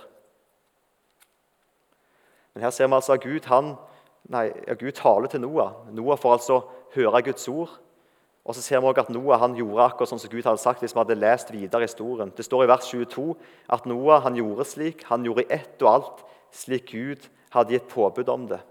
Men 2.57 2.63
her 2.65 2.71
ser 2.73 2.87
vi 2.89 2.95
altså 2.97 3.13
at 3.13 3.21
Gud, 3.21 3.45
han, 3.51 3.75
nei, 4.33 4.47
Gud 4.79 4.95
taler 4.97 5.29
til 5.29 5.43
Noah. 5.43 5.75
Noah 5.93 6.17
får 6.17 6.31
altså 6.39 6.55
høre 6.95 7.19
Guds 7.27 7.45
ord. 7.51 7.75
Og 8.49 8.55
så 8.57 8.63
ser 8.65 8.81
vi 8.81 8.89
også 8.89 9.03
at 9.03 9.11
Noah 9.13 9.37
han 9.43 9.53
gjorde 9.53 9.83
akkurat 9.85 10.09
sånn 10.09 10.23
som 10.23 10.31
Gud 10.31 10.41
hadde 10.41 10.63
sagt 10.63 10.81
hvis 10.81 10.95
vi 10.95 11.01
hadde 11.03 11.19
lest 11.21 11.53
videre 11.53 11.85
historien. 11.85 12.31
Det 12.33 12.47
står 12.47 12.65
i 12.65 12.71
vers 12.71 12.89
22 12.89 13.27
at 13.77 13.85
Noah 13.85 14.25
han 14.25 14.41
gjorde 14.41 14.65
slik, 14.65 15.05
han 15.05 15.21
gjorde 15.21 15.45
i 15.45 15.53
ett 15.53 15.85
og 15.85 15.91
alt 15.91 16.25
slik 16.49 16.89
Gud 16.95 17.29
hadde 17.53 17.77
gitt 17.77 17.93
påbud 17.93 18.33
om 18.33 18.49
det. 18.49 18.63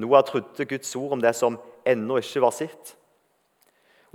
Noah 0.00 0.24
trodde 0.24 0.70
Guds 0.72 0.96
ord 0.96 1.18
om 1.18 1.20
det 1.20 1.36
som 1.36 1.60
ennå 1.84 2.22
ikke 2.24 2.46
var 2.48 2.56
sitt. 2.56 2.96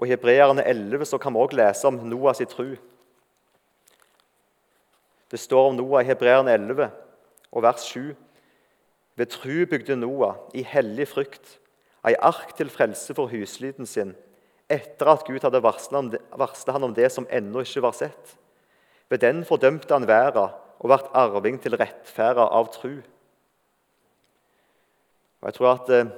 Og 0.01 0.09
I 0.09 0.15
Hebreerne 0.15 0.65
11 0.65 1.11
så 1.13 1.21
kan 1.21 1.37
vi 1.37 1.45
også 1.45 1.61
lese 1.61 1.93
om 1.93 2.01
Noahs 2.09 2.41
tru. 2.49 2.73
Det 5.29 5.45
står 5.45 5.75
om 5.75 5.77
Noah 5.77 6.01
i 6.01 6.09
Hebreerne 6.09 6.57
11 6.57 6.89
og 7.53 7.69
vers 7.69 7.85
7. 7.93 8.15
Ved 9.15 9.31
tru 9.31 9.65
bygde 9.69 9.95
Noah 9.95 10.41
i 10.53 10.63
hellig 10.67 11.07
frykt 11.07 11.59
ei 12.05 12.13
ark 12.21 12.53
til 12.57 12.69
frelse 12.69 13.15
for 13.17 13.31
huslyden 13.31 13.87
sin, 13.89 14.13
etter 14.69 15.09
at 15.09 15.25
Gud 15.25 15.41
hadde 15.41 15.61
varsla 15.63 16.75
han 16.75 16.85
om 16.85 16.93
det 16.93 17.09
som 17.13 17.27
ennå 17.33 17.63
ikke 17.65 17.81
var 17.85 17.95
sett. 17.97 18.35
Ved 19.09 19.23
den 19.23 19.43
fordømte 19.45 19.93
han 19.93 20.07
verden 20.09 20.53
og 20.79 20.89
ble 20.89 20.99
arving 21.17 21.57
til 21.61 21.77
rettferda 21.77 22.45
av 22.53 22.69
tru. 22.73 22.99
Og 25.41 25.49
jeg 25.49 25.57
tror 25.57 25.71
at 25.75 25.91
eh, 25.93 26.13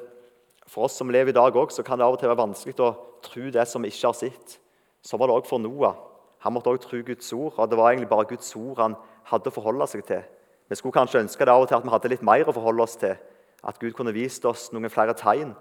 For 0.68 0.84
oss 0.84 0.98
som 1.00 1.08
lever 1.08 1.32
i 1.32 1.36
dag 1.36 1.56
så 1.72 1.84
kan 1.84 1.96
det 1.96 2.04
av 2.04 2.18
og 2.18 2.20
til 2.20 2.28
være 2.28 2.42
vanskelig 2.42 2.76
å 2.84 2.96
tro 3.24 3.46
det 3.56 3.64
som 3.72 3.86
vi 3.86 3.88
ikke 3.88 4.10
har 4.10 4.18
sett. 4.20 4.58
Så 5.00 5.16
var 5.16 5.30
det 5.30 5.38
òg 5.38 5.46
for 5.48 5.64
Noah. 5.64 5.96
Han 6.44 6.54
måtte 6.54 6.74
òg 6.74 6.82
tro 6.84 7.00
Guds 7.08 7.32
ord, 7.32 7.54
og 7.56 7.70
det 7.72 7.78
var 7.80 7.94
egentlig 7.94 8.10
bare 8.12 8.28
Guds 8.28 8.52
ord 8.60 8.82
han 8.84 8.98
hadde 9.32 9.48
å 9.48 9.56
forholde 9.56 9.88
seg 9.88 10.04
til. 10.04 10.26
Vi 10.68 10.76
skulle 10.76 10.96
kanskje 10.96 11.24
ønske 11.24 11.46
det 11.46 11.54
av 11.54 11.64
og 11.64 11.70
til 11.70 11.78
at 11.78 11.86
vi 11.86 11.94
hadde 11.94 12.12
litt 12.12 12.26
mer 12.28 12.50
å 12.50 12.56
forholde 12.56 12.84
oss 12.84 12.98
til. 13.00 13.16
At 13.64 13.80
Gud 13.80 13.96
kunne 13.96 14.14
vist 14.16 14.46
oss 14.46 14.68
noen 14.74 14.92
flere 14.92 15.16
tegn. 15.18 15.54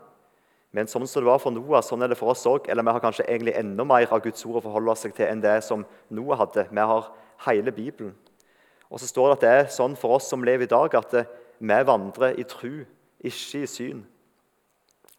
Men 0.74 0.90
sånn 0.90 1.06
som 1.08 1.22
det 1.22 1.30
var 1.30 1.38
for 1.40 1.54
Noah, 1.54 1.80
sånn 1.84 2.02
er 2.04 2.10
det 2.10 2.18
for 2.18 2.34
oss 2.34 2.44
òg. 2.48 2.66
Eller 2.68 2.84
vi 2.84 2.92
har 2.92 3.04
kanskje 3.04 3.24
egentlig 3.28 3.54
enda 3.56 3.86
mer 3.86 4.10
av 4.12 4.20
Guds 4.24 4.44
ord 4.44 4.58
å 4.60 4.64
forholde 4.66 4.92
oss 4.92 5.06
til 5.06 5.24
enn 5.28 5.40
det 5.44 5.60
som 5.64 5.86
Noah 6.12 6.42
hadde. 6.42 6.66
Vi 6.68 6.88
har 6.90 7.08
hele 7.46 7.72
Bibelen. 7.72 8.12
Og 8.90 9.00
så 9.00 9.08
står 9.08 9.30
det 9.30 9.36
at 9.36 9.44
det 9.44 9.54
er 9.54 9.72
sånn 9.74 9.96
for 9.98 10.18
oss 10.18 10.28
som 10.30 10.44
lever 10.46 10.66
i 10.66 10.70
dag, 10.70 10.94
at 10.94 11.14
vi 11.58 11.78
vandrer 11.88 12.36
i 12.38 12.44
tru, 12.46 12.84
ikke 13.24 13.62
i 13.64 13.70
syn. 13.70 14.04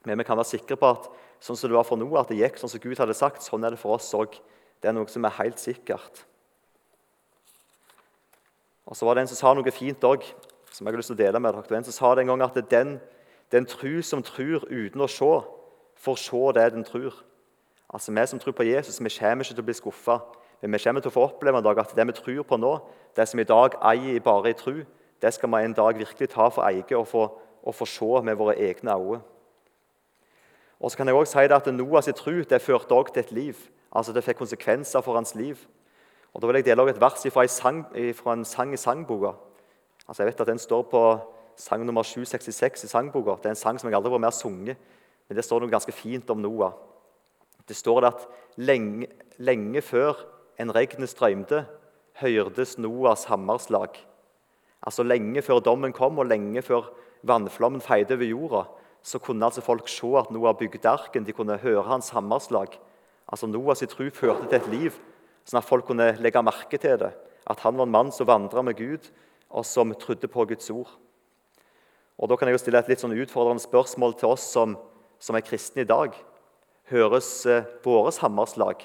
Men 0.08 0.20
vi 0.20 0.28
kan 0.28 0.40
være 0.40 0.52
sikre 0.54 0.78
på 0.80 0.92
at 0.94 1.10
sånn 1.44 1.58
som 1.58 1.72
det 1.72 1.76
var 1.76 1.88
for 1.88 2.00
Noah, 2.00 2.22
at 2.22 2.32
det 2.32 2.40
gikk 2.40 2.60
sånn 2.62 2.72
som 2.72 2.84
Gud 2.84 3.00
hadde 3.02 3.18
sagt, 3.18 3.44
sånn 3.44 3.66
er 3.68 3.76
det 3.76 3.82
for 3.82 3.98
oss 3.98 4.08
òg. 4.16 4.38
Det 4.80 4.92
er 4.92 4.96
noe 4.96 5.10
som 5.12 5.26
er 5.28 5.36
helt 5.42 5.60
sikkert. 5.60 6.24
Og 8.88 8.96
så 8.96 9.06
var 9.06 9.16
det 9.18 9.26
en 9.26 9.30
som 9.32 9.40
sa 9.40 9.54
noe 9.54 9.76
fint 9.76 10.04
òg, 10.08 10.24
som 10.72 10.88
jeg 10.88 10.94
har 10.94 11.00
lyst 11.02 11.12
til 11.12 11.18
å 11.18 11.20
dele 11.20 11.40
med 11.44 11.54
dere. 11.54 11.78
En 11.78 11.88
som 11.88 11.96
sa 11.96 12.14
det 12.16 12.24
en 12.24 12.32
gang 12.32 12.44
at 12.46 12.60
den, 12.72 12.98
den 13.52 13.68
tru 13.68 14.00
som 14.02 14.24
tror 14.24 14.64
uten 14.72 15.04
å 15.04 15.10
se, 15.12 15.32
får 16.00 16.20
se 16.24 16.44
det 16.56 16.68
den 16.76 16.88
tror. 16.88 17.16
Altså 17.92 18.12
Vi 18.12 18.28
som 18.28 18.40
tror 18.40 18.56
på 18.56 18.68
Jesus, 18.68 19.00
vi 19.04 19.10
kommer 19.20 19.44
ikke 19.44 19.56
til 19.56 19.64
å 19.64 19.70
bli 19.70 19.76
skuffa. 19.76 20.20
Men 20.62 20.74
vi 20.74 20.80
kommer 20.84 21.02
til 21.02 21.12
å 21.12 21.14
få 21.14 21.26
oppleve 21.28 21.60
en 21.60 21.64
dag 21.64 21.80
at 21.80 21.96
det 21.96 22.08
vi 22.08 22.16
tror 22.18 22.44
på 22.44 22.58
nå, 22.58 22.74
det 23.16 23.28
som 23.30 23.40
i 23.40 23.48
dag 23.48 23.76
eier 23.92 24.24
bare 24.24 24.50
i 24.50 24.58
tru, 24.58 24.86
det 25.22 25.34
skal 25.34 25.50
vi 25.50 25.64
en 25.66 25.74
dag 25.74 25.98
virkelig 25.98 26.30
ta 26.30 26.50
for 26.50 26.66
eie 26.66 26.98
og 26.98 27.08
få, 27.08 27.26
og 27.64 27.76
få 27.76 27.86
se 27.86 28.22
med 28.24 28.38
våre 28.38 28.56
egne 28.56 28.96
øyne. 28.96 29.22
Og 30.80 30.92
så 30.92 30.98
kan 30.98 31.08
jeg 31.08 31.16
også 31.16 31.40
si 31.40 31.48
det 31.48 31.58
at 31.58 31.74
Noahs 31.74 32.10
tru 32.16 32.44
det 32.50 32.62
førte 32.62 32.94
også 32.94 33.14
til 33.14 33.24
et 33.24 33.32
liv. 33.32 33.56
Altså 33.92 34.14
Det 34.14 34.24
fikk 34.24 34.38
konsekvenser 34.38 35.02
for 35.02 35.16
hans 35.16 35.36
liv. 35.36 35.58
Og 36.34 36.42
Da 36.42 36.48
vil 36.48 36.56
jeg 36.56 36.66
dele 36.66 36.90
et 36.90 37.02
vers 37.02 37.28
fra, 37.34 38.34
en 38.34 38.46
sang 38.46 38.74
i 38.74 38.78
sangboka. 38.78 39.32
Altså 40.08 40.24
jeg 40.24 40.28
vet 40.28 40.42
at 40.42 40.48
Den 40.48 40.60
står 40.60 40.82
på 40.82 41.20
sang 41.56 41.86
nummer 41.86 42.04
766 42.04 42.84
i 42.84 42.88
sangboka. 42.88 43.36
Det 43.42 43.46
er 43.46 43.56
en 43.56 43.56
sang 43.56 43.80
som 43.80 43.90
jeg 43.90 43.98
aldri 43.98 44.12
har 44.12 44.20
vært 44.20 44.28
mer 44.28 44.36
sunget, 44.36 44.78
men 45.28 45.36
det 45.36 45.46
står 45.46 45.62
noe 45.62 45.72
ganske 45.72 45.92
fint 45.92 46.30
om 46.30 46.42
Noah. 46.42 46.74
Det 47.68 47.76
står 47.76 48.02
det 48.02 48.14
at 48.14 48.28
lenge, 48.58 49.08
lenge 49.38 49.82
før 49.82 50.14
en 50.60 50.72
regnet 50.76 51.10
strømte, 51.10 51.66
hørtes 52.22 52.78
Noas 52.78 53.26
hammerslag. 53.26 53.98
Altså 54.82 55.04
Lenge 55.04 55.42
før 55.42 55.60
dommen 55.60 55.94
kom, 55.94 56.20
og 56.20 56.30
lenge 56.30 56.62
før 56.62 56.92
vannflommen 57.28 57.82
feide 57.82 58.16
over 58.16 58.30
jorda, 58.30 58.64
så 59.04 59.20
kunne 59.20 59.46
altså 59.46 59.62
folk 59.62 59.90
se 59.90 60.08
at 60.18 60.32
Noah 60.32 60.56
bygde 60.56 60.90
arken. 60.90 61.26
De 61.26 61.34
kunne 61.34 61.58
høre 61.58 61.84
hans 61.84 62.10
hammerslag. 62.10 62.78
Altså 63.28 63.48
Noahs 63.48 63.84
tro 63.90 64.10
førte 64.14 64.48
til 64.48 64.58
et 64.58 64.68
liv, 64.72 65.00
sånn 65.48 65.62
at 65.62 65.68
folk 65.68 65.88
kunne 65.88 66.12
legge 66.20 66.44
merke 66.44 66.80
til 66.82 67.00
det. 67.00 67.14
At 67.48 67.64
han 67.64 67.78
var 67.80 67.88
en 67.88 67.94
mann 67.94 68.12
som 68.12 68.28
vandra 68.28 68.64
med 68.66 68.78
Gud, 68.80 69.08
og 69.48 69.64
som 69.66 69.94
trodde 69.96 70.28
på 70.28 70.46
Guds 70.50 70.70
ord. 70.74 70.90
Og 72.18 72.30
Da 72.30 72.36
kan 72.36 72.50
jeg 72.50 72.58
jo 72.58 72.64
stille 72.64 72.80
et 72.82 72.90
litt 72.90 73.02
sånn 73.04 73.16
utfordrende 73.16 73.64
spørsmål 73.64 74.18
til 74.18 74.34
oss 74.34 74.44
som, 74.52 74.76
som 75.20 75.38
er 75.38 75.46
kristne 75.46 75.86
i 75.86 75.88
dag. 75.90 76.16
Høres 76.92 77.30
eh, 77.46 77.68
våre 77.86 78.12
hammerslag? 78.20 78.84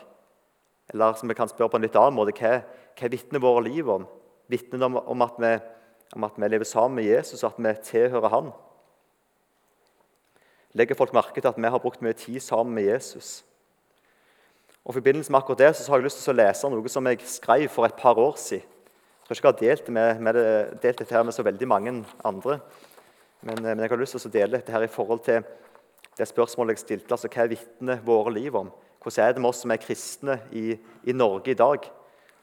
Eller 0.93 1.15
som 1.17 1.31
vi 1.31 1.37
kan 1.39 1.49
spørre 1.49 1.73
på 1.73 1.81
en 1.81 1.87
litt 1.87 1.97
annen 1.97 2.19
måte, 2.19 2.35
hva, 2.37 2.61
hva 2.99 3.11
vitner 3.11 3.43
våre 3.43 3.65
liv 3.65 3.89
om? 3.89 4.05
Vitner 4.53 4.85
om, 4.85 4.99
om, 5.01 5.25
at 5.25 5.39
vi, 5.41 5.53
om 6.15 6.27
at 6.29 6.37
vi 6.37 6.51
lever 6.51 6.69
sammen 6.69 7.01
med 7.01 7.09
Jesus, 7.09 7.43
og 7.43 7.55
at 7.55 7.63
vi 7.63 7.73
tilhører 7.89 8.35
Han? 8.35 8.53
Legger 10.77 10.97
folk 10.97 11.15
merke 11.17 11.41
til 11.41 11.51
at 11.51 11.59
vi 11.61 11.73
har 11.73 11.81
brukt 11.81 12.05
mye 12.05 12.17
tid 12.17 12.41
sammen 12.41 12.75
med 12.77 12.87
Jesus? 12.91 13.43
Og 14.83 14.91
I 14.91 14.99
forbindelse 14.99 15.31
med 15.31 15.39
akkurat 15.39 15.59
det 15.59 15.73
så 15.79 15.93
har 15.93 16.01
jeg 16.01 16.09
lyst 16.09 16.23
til 16.25 16.33
å 16.33 16.41
lese 16.41 16.71
noe 16.71 16.91
som 16.91 17.07
jeg 17.07 17.21
skrev 17.31 17.69
for 17.71 17.87
et 17.87 17.99
par 17.99 18.19
år 18.19 18.35
siden. 18.41 18.67
Jeg 19.23 19.27
tror 19.29 19.39
ikke 19.39 19.49
jeg 19.49 19.55
har 19.55 19.77
delt, 19.77 19.91
med, 19.95 20.21
med 20.21 20.35
det, 20.35 20.47
delt 20.83 20.99
dette 20.99 21.15
her 21.15 21.23
med 21.23 21.35
så 21.37 21.45
veldig 21.47 21.69
mange 21.71 21.93
andre. 22.27 22.59
Men, 23.41 23.59
eh, 23.59 23.75
men, 23.75 23.85
jeg 23.85 23.93
har 23.93 24.01
lyst 24.01 24.19
til 24.19 24.29
å 24.29 24.33
dele 24.35 24.59
dette 24.59 24.75
her 24.75 24.83
i 24.83 24.91
forhold 24.91 25.23
til 25.25 25.47
det 26.19 26.27
spørsmålet 26.29 26.75
jeg 26.75 26.83
stilte. 26.83 27.15
altså 27.15 27.31
Hva 27.31 27.47
vitner 27.49 28.03
våre 28.05 28.35
liv 28.35 28.59
om? 28.59 28.73
Hvordan 29.03 29.25
er 29.25 29.33
det 29.37 29.43
med 29.43 29.51
oss 29.51 29.63
som 29.63 29.71
er 29.71 29.81
kristne 29.83 30.41
i, 30.51 30.75
i 31.07 31.15
Norge 31.15 31.55
i 31.55 31.59
dag? 31.59 31.87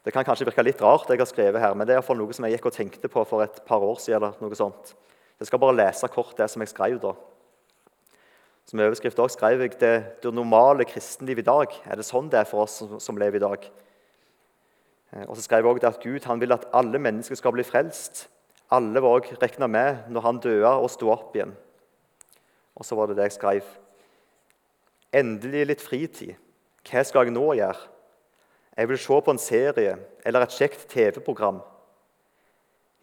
Det 0.04 0.16
kan 0.16 0.26
kanskje 0.26 0.48
virke 0.48 0.64
litt 0.64 0.82
rart, 0.82 1.06
det 1.08 1.18
jeg 1.18 1.26
har 1.26 1.30
skrevet 1.30 1.62
her, 1.62 1.76
men 1.76 1.88
det 1.88 1.96
er 1.96 2.02
i 2.02 2.08
fall 2.08 2.18
noe 2.18 2.34
som 2.34 2.48
jeg 2.48 2.56
gikk 2.56 2.70
og 2.72 2.76
tenkte 2.76 3.12
på 3.12 3.24
for 3.28 3.44
et 3.44 3.60
par 3.68 3.84
år 3.84 4.00
siden. 4.00 4.24
eller 4.24 4.40
noe 4.40 4.58
sånt. 4.58 4.96
Jeg 5.40 5.52
skal 5.52 5.60
bare 5.60 5.76
lese 5.76 6.08
kort 6.12 6.40
det 6.40 6.48
som 6.52 6.64
jeg 6.64 6.72
skrev 6.72 6.98
da. 7.04 7.14
Som 8.70 8.84
overskrift 8.86 9.18
også 9.18 9.40
skrev 9.40 9.64
jeg 9.64 9.80
det, 9.82 9.94
det 10.22 10.32
normale 10.34 10.86
kristenliv 10.86 11.40
i 11.42 11.46
dag. 11.46 11.72
Er 11.90 11.98
det 11.98 12.06
sånn 12.06 12.28
det 12.30 12.44
er 12.44 12.46
for 12.46 12.68
oss 12.68 12.84
som, 13.02 13.18
lever 13.18 13.40
i 13.40 13.42
dag? 13.42 13.64
Eh, 15.10 15.24
og 15.26 15.34
så 15.34 15.42
skrev 15.42 15.66
jeg 15.66 15.72
også 15.72 15.90
at 15.90 16.04
Gud 16.04 16.28
vil 16.44 16.54
at 16.54 16.68
alle 16.78 17.00
mennesker 17.02 17.40
skal 17.40 17.56
bli 17.56 17.64
frelst. 17.66 18.28
Alle 18.70 19.02
var 19.02 19.16
også 19.18 19.40
regna 19.42 19.66
med 19.66 20.12
når 20.14 20.22
han 20.22 20.42
døde 20.44 20.70
og 20.70 20.92
sto 20.94 21.10
opp 21.10 21.34
igjen. 21.34 21.56
Og 22.78 22.86
så 22.86 22.94
var 22.96 23.10
det 23.10 23.18
det 23.18 23.26
jeg 23.32 23.40
skrev. 23.40 23.72
Endelig 25.18 25.64
litt 25.66 25.82
fritid. 25.82 26.36
Hva 26.86 27.02
skal 27.02 27.26
jeg 27.26 27.34
nå 27.34 27.48
gjøre? 27.58 27.88
Jeg 28.78 28.90
vil 28.92 29.02
se 29.02 29.18
på 29.26 29.34
en 29.34 29.42
serie 29.42 29.96
eller 30.30 30.46
et 30.46 30.54
kjekt 30.54 30.86
TV-program. 30.94 31.58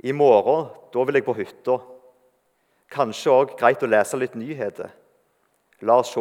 I 0.07 0.15
morgen 0.15 0.71
da 0.95 1.09
vil 1.09 1.19
jeg 1.19 1.27
på 1.27 1.35
hytta. 1.41 1.81
Kanskje 2.95 3.35
òg 3.35 3.57
greit 3.59 3.83
å 3.83 3.91
lese 3.91 4.23
litt 4.23 4.39
nyheter. 4.39 4.95
La 5.81 5.99
oss 6.01 6.13
se. 6.15 6.21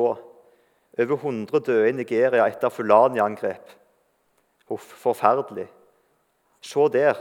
Over 0.98 1.16
100 1.16 1.60
døde 1.60 1.90
i 1.90 1.96
Nigeria 1.96 2.48
etter 2.48 2.70
Fulani-angrep. 2.70 3.72
Huff, 4.70 4.94
forferdelig. 5.02 5.68
Se 6.62 6.88
der. 6.92 7.20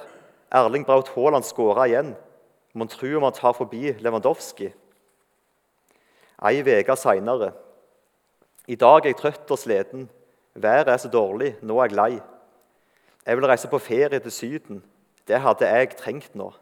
Erling 0.50 0.86
Braut 0.86 1.10
Haaland 1.14 1.44
skåra 1.44 1.88
igjen. 1.88 2.14
Mon 2.74 2.88
tru 2.88 3.16
om 3.16 3.26
han 3.26 3.34
tar 3.34 3.54
forbi 3.54 3.92
Lewandowski. 4.02 4.70
Ei 6.44 6.60
uke 6.62 6.96
seinere. 6.96 7.52
I 8.66 8.76
dag 8.76 9.04
er 9.04 9.12
jeg 9.12 9.18
trøtt 9.20 9.50
og 9.50 9.58
sliten. 9.58 10.08
Været 10.54 10.88
er 10.88 10.96
så 10.96 11.08
dårlig. 11.08 11.56
Nå 11.62 11.78
er 11.78 11.90
jeg 11.90 11.96
lei. 11.98 12.20
Jeg 13.26 13.36
vil 13.36 13.46
reise 13.46 13.68
på 13.68 13.78
ferie 13.78 14.20
til 14.20 14.32
Syden. 14.32 14.82
Det 15.28 15.40
hadde 15.40 15.68
jeg 15.68 15.96
trengt 15.96 16.34
nå. 16.34 16.52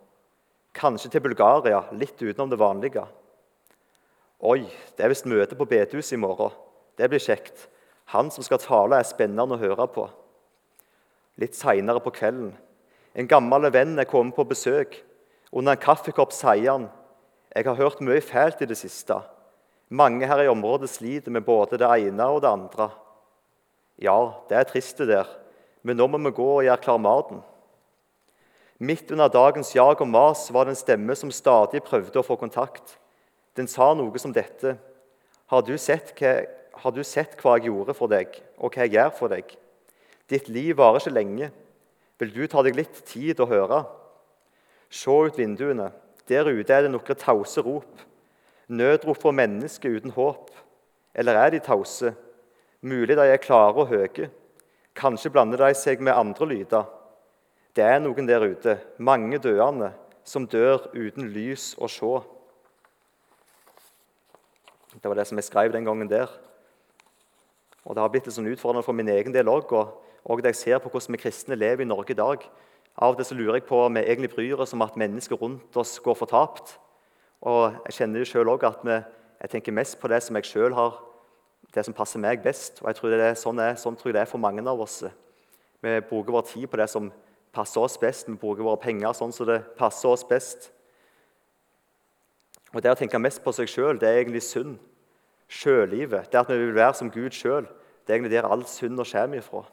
Kanskje 0.74 1.10
til 1.10 1.20
Bulgaria, 1.20 1.82
litt 1.92 2.16
utenom 2.22 2.50
det 2.50 2.58
vanlige. 2.58 3.04
Oi, 4.42 4.64
det 4.96 5.04
er 5.04 5.12
visst 5.12 5.28
møte 5.30 5.54
på 5.54 5.68
bedehuset 5.70 6.16
i 6.16 6.20
morgen. 6.20 6.50
Det 6.98 7.06
blir 7.10 7.22
kjekt. 7.22 7.68
Han 8.10 8.30
som 8.34 8.42
skal 8.42 8.58
tale, 8.58 8.98
er 8.98 9.06
spennende 9.06 9.54
å 9.54 9.60
høre 9.60 9.86
på. 9.94 10.08
Litt 11.38 11.54
seinere 11.54 12.02
på 12.02 12.10
kvelden. 12.16 12.50
En 13.14 13.28
gammel 13.30 13.68
venn 13.70 13.94
er 14.00 14.08
kommet 14.10 14.34
på 14.34 14.48
besøk. 14.50 14.96
Under 15.52 15.76
en 15.76 15.82
kaffekopp 15.82 16.34
sier 16.34 16.72
han 16.72 16.90
jeg 17.52 17.66
har 17.68 17.76
hørt 17.76 18.00
mye 18.00 18.22
fælt 18.24 18.62
i 18.64 18.66
det 18.68 18.78
siste. 18.80 19.18
Mange 19.92 20.24
her 20.24 20.40
i 20.40 20.48
området 20.48 20.88
sliter 20.88 21.30
med 21.30 21.44
både 21.44 21.76
det 21.76 21.88
ene 22.00 22.28
og 22.32 22.40
det 22.40 22.48
andre. 22.48 22.86
Ja, 24.00 24.40
det 24.48 24.56
er 24.56 24.68
trist 24.70 25.02
det 25.02 25.10
der, 25.10 25.28
men 25.84 26.00
nå 26.00 26.06
må 26.08 26.16
vi 26.24 26.32
gå 26.32 26.46
og 26.54 26.64
gjøre 26.64 26.80
klar 26.80 27.02
maten. 27.02 27.42
Midt 28.80 29.12
under 29.12 29.28
dagens 29.28 29.74
jag 29.76 30.00
og 30.00 30.08
mas 30.08 30.48
var 30.50 30.64
det 30.64 30.72
en 30.72 30.80
stemme 30.80 31.14
som 31.14 31.30
stadig 31.30 31.84
prøvde 31.84 32.18
å 32.18 32.24
få 32.24 32.38
kontakt. 32.40 32.96
Den 33.56 33.68
sa 33.68 33.92
noe 33.94 34.18
som 34.20 34.32
dette. 34.32 34.76
Har 35.52 35.64
du, 35.66 35.74
hva, 35.76 36.32
har 36.82 36.94
du 36.94 37.02
sett 37.04 37.36
hva 37.40 37.58
jeg 37.58 37.68
gjorde 37.68 37.94
for 37.96 38.12
deg, 38.12 38.38
og 38.56 38.72
hva 38.72 38.86
jeg 38.86 38.96
gjør 38.96 39.10
for 39.18 39.32
deg? 39.32 39.56
Ditt 40.32 40.48
liv 40.48 40.78
varer 40.78 41.02
ikke 41.02 41.12
lenge. 41.12 41.50
Vil 42.22 42.32
du 42.32 42.46
ta 42.48 42.62
deg 42.64 42.78
litt 42.78 43.02
tid 43.08 43.40
å 43.42 43.48
høre? 43.50 43.82
Se 44.92 45.12
ut 45.12 45.38
vinduene. 45.38 45.90
Der 46.30 46.48
ute 46.48 46.72
er 46.72 46.86
det 46.86 46.92
noen 46.92 47.18
tause 47.18 47.64
rop. 47.64 48.00
Nødrop 48.72 49.18
for 49.20 49.36
mennesker 49.36 49.98
uten 49.98 50.14
håp. 50.16 50.52
Eller 51.12 51.36
er 51.36 51.52
de 51.52 51.60
tause? 51.60 52.14
Mulig 52.80 53.18
de 53.18 53.26
er 53.26 53.42
klare 53.42 53.84
og 53.84 53.90
høye. 53.92 54.30
Kanskje 54.96 55.32
blander 55.32 55.60
de 55.60 55.74
seg 55.76 56.00
med 56.00 56.16
andre 56.16 56.48
lyder. 56.48 56.86
Det 57.76 57.84
er 57.84 58.00
noen 58.04 58.28
der 58.28 58.44
ute, 58.44 58.76
mange 59.00 59.38
døende, 59.40 59.92
som 60.24 60.46
dør 60.46 60.90
uten 60.92 61.30
lys 61.32 61.72
å 61.80 61.88
se. 61.88 62.12
Det 65.00 65.08
var 65.08 65.16
det 65.16 65.26
som 65.26 65.38
jeg 65.38 65.44
skrev 65.44 65.72
den 65.72 65.84
gangen 65.84 66.10
der. 66.10 66.28
Og 67.84 67.94
Det 67.94 68.02
har 68.02 68.10
blitt 68.12 68.26
litt 68.26 68.36
sånn 68.36 68.50
utfordrende 68.52 68.84
for 68.84 68.96
min 68.96 69.08
egen 69.08 69.32
del 69.32 69.48
òg. 69.48 69.72
Og, 69.72 70.42
det 70.42 70.52
jeg 70.52 70.60
ser 70.60 70.78
på 70.78 70.90
hvordan 70.92 71.16
vi 71.16 71.22
kristne 71.22 71.56
lever 71.56 71.82
i 71.82 71.88
Norge 71.88 72.12
i 72.12 72.18
dag. 72.18 72.44
Av 72.98 73.14
og 73.14 73.16
til 73.16 73.26
så 73.26 73.34
lurer 73.34 73.58
jeg 73.58 73.66
på 73.66 73.78
om 73.86 73.94
vi 73.96 74.04
egentlig 74.04 74.30
bryr 74.34 74.60
oss 74.60 74.74
om 74.76 74.84
at 74.84 74.98
mennesker 75.00 75.40
rundt 75.40 75.76
oss 75.76 75.98
går 75.98 76.14
fortapt. 76.14 76.76
Og 77.40 77.72
jeg 77.88 77.96
kjenner 77.96 78.22
jo 78.22 78.28
selv 78.28 78.52
også 78.52 78.68
at 78.68 78.84
vi, 78.86 78.98
jeg 79.40 79.50
tenker 79.50 79.72
mest 79.72 79.98
på 79.98 80.08
det 80.12 80.20
som 80.22 80.36
jeg 80.36 80.46
selv 80.46 80.76
har, 80.78 81.00
det 81.74 81.84
som 81.84 81.96
passer 81.96 82.20
meg 82.20 82.44
best. 82.44 82.82
Og 82.82 82.90
jeg 82.90 83.00
tror 83.00 83.10
det 83.10 83.24
er 83.32 83.34
sånn, 83.34 83.58
er, 83.58 83.74
sånn 83.80 83.96
tror 83.96 84.12
jeg 84.12 84.18
det 84.20 84.22
er 84.26 84.30
for 84.30 84.42
mange 84.42 84.62
av 84.62 84.80
oss. 84.80 85.00
Vi 85.82 85.96
bruker 86.06 86.36
vår 86.36 86.46
tid 86.52 86.68
på 86.70 86.78
det 86.78 86.90
som 86.92 87.10
passer 87.52 87.80
oss 87.80 87.98
best. 87.98 88.28
Vi 88.28 88.36
bruker 88.38 88.62
våre 88.62 88.78
penger 88.78 89.16
sånn 89.16 89.34
som 89.34 89.48
det 89.48 89.62
passer 89.78 90.12
oss 90.12 90.22
best. 90.28 90.70
Og 92.72 92.82
Det 92.82 92.90
å 92.90 92.96
tenke 92.96 93.20
mest 93.20 93.42
på 93.44 93.52
seg 93.52 93.68
sjøl 93.68 94.00
er 94.00 94.22
egentlig 94.22 94.42
synd. 94.42 94.78
Sjølivet, 95.52 96.30
det 96.32 96.40
at 96.40 96.48
vi 96.48 96.56
vil 96.56 96.74
være 96.74 96.94
som 96.96 97.10
Gud 97.12 97.36
sjøl, 97.36 97.66
det 98.06 98.12
er 98.12 98.16
egentlig 98.16 98.32
der 98.32 98.48
all 98.48 98.64
synd 98.64 98.96
kommer 98.96 99.38
ifra. 99.38 99.66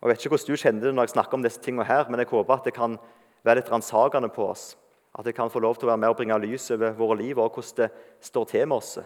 Og 0.00 0.08
Jeg 0.08 0.08
vet 0.08 0.24
ikke 0.24 0.32
hvordan 0.34 0.46
du 0.46 0.56
kjenner 0.56 0.84
det 0.84 0.94
når 0.94 1.02
jeg 1.02 1.14
snakker 1.14 1.34
om 1.34 1.42
disse 1.42 1.60
tingene 1.60 1.84
her, 1.84 2.08
men 2.08 2.20
jeg 2.20 2.28
håper 2.28 2.54
at 2.54 2.64
det 2.64 2.74
kan 2.74 2.98
være 3.44 3.60
litt 3.60 3.72
ransakende 3.72 4.28
på 4.28 4.46
oss. 4.48 4.76
At 5.18 5.24
det 5.24 5.34
kan 5.34 5.50
få 5.50 5.60
lov 5.60 5.76
til 5.76 5.88
å 5.88 5.90
være 5.90 6.00
med 6.00 6.12
og 6.12 6.16
bringe 6.16 6.38
lys 6.38 6.70
over 6.70 6.92
våre 6.96 7.18
liv 7.18 7.38
og 7.38 7.50
hvordan 7.56 7.76
det 7.82 7.90
står 8.24 8.44
til 8.52 8.68
med 8.68 8.76
oss. 8.76 8.98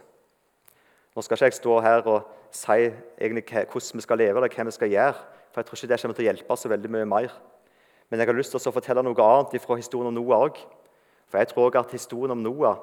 Nå 1.15 1.23
skal 1.23 1.39
ikke 1.39 1.49
jeg 1.51 1.59
stå 1.61 1.81
her 1.81 2.07
og 2.11 2.31
si 2.55 2.91
egentlig 3.19 3.45
hvordan 3.71 3.99
vi 3.99 4.05
skal 4.05 4.19
leve 4.19 4.39
eller 4.39 4.51
hva 4.51 4.67
vi 4.67 4.75
skal 4.75 4.91
gjøre, 4.91 5.15
for 5.51 5.63
jeg 5.63 5.67
tror 5.67 5.79
ikke 5.79 5.91
det 5.93 6.01
kommer 6.03 6.19
til 6.19 6.25
å 6.25 6.29
hjelpe 6.29 6.57
så 6.59 6.71
veldig 6.71 6.91
mye 6.91 7.07
mer. 7.07 7.37
Men 8.11 8.21
jeg 8.21 8.29
har 8.29 8.37
lyst 8.37 8.55
til 8.55 8.61
å 8.61 8.75
fortelle 8.75 9.03
noe 9.03 9.27
annet 9.27 9.63
fra 9.63 9.79
historien 9.79 10.11
om 10.11 10.15
Noah 10.19 10.49
òg. 10.49 10.59
For 11.29 11.41
jeg 11.41 11.51
tror 11.51 11.69
også 11.69 11.85
at 11.85 11.97
historien 11.97 12.35
om 12.35 12.43
Noah 12.45 12.77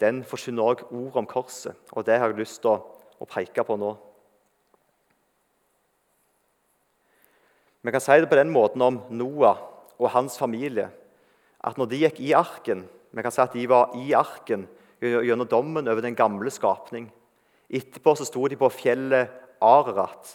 den 0.00 0.22
forsyner 0.24 0.62
også 0.62 0.84
ord 0.94 1.16
om 1.16 1.26
korset. 1.26 1.74
Og 1.92 2.06
det 2.06 2.18
har 2.18 2.30
jeg 2.30 2.38
lyst 2.38 2.60
til 2.62 2.70
å, 2.70 2.82
å 3.18 3.26
peke 3.26 3.64
på 3.66 3.76
nå. 3.78 3.96
Vi 7.82 7.94
kan 7.94 8.02
si 8.02 8.18
det 8.20 8.30
på 8.30 8.38
den 8.38 8.50
måten 8.52 8.82
om 8.82 9.00
Noah 9.10 9.60
og 9.98 10.12
hans 10.14 10.38
familie 10.38 10.88
at 11.64 11.78
når 11.78 11.90
de 11.90 12.00
gikk 12.04 12.20
i 12.22 12.34
arken 12.36 12.84
Vi 13.10 13.22
kan 13.24 13.32
si 13.32 13.40
at 13.40 13.54
de 13.56 13.62
var 13.66 13.94
i 13.96 14.12
arken 14.14 14.66
gjennom 15.00 15.48
dommen 15.48 15.88
over 15.88 16.04
den 16.04 16.14
gamle 16.14 16.50
skapning. 16.52 17.06
Etterpå 17.70 18.12
så 18.18 18.26
sto 18.28 18.42
de 18.50 18.58
på 18.60 18.68
fjellet 18.68 19.32
Ararat. 19.64 20.34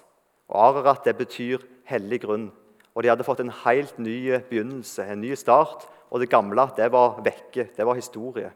Og 0.50 0.58
Ararat 0.58 1.06
det 1.06 1.14
betyr 1.20 1.62
hellig 1.86 2.24
grunn. 2.24 2.48
Og 2.96 3.04
De 3.04 3.12
hadde 3.12 3.26
fått 3.28 3.44
en 3.44 3.54
helt 3.64 4.00
ny 4.02 4.40
begynnelse, 4.50 5.06
en 5.06 5.22
ny 5.22 5.36
start, 5.38 5.86
og 6.14 6.22
det 6.22 6.30
gamle 6.30 6.68
det 6.78 6.92
var 6.94 7.18
vekke. 7.26 7.72
Det 7.74 7.86
var 7.86 7.98
historie. 7.98 8.52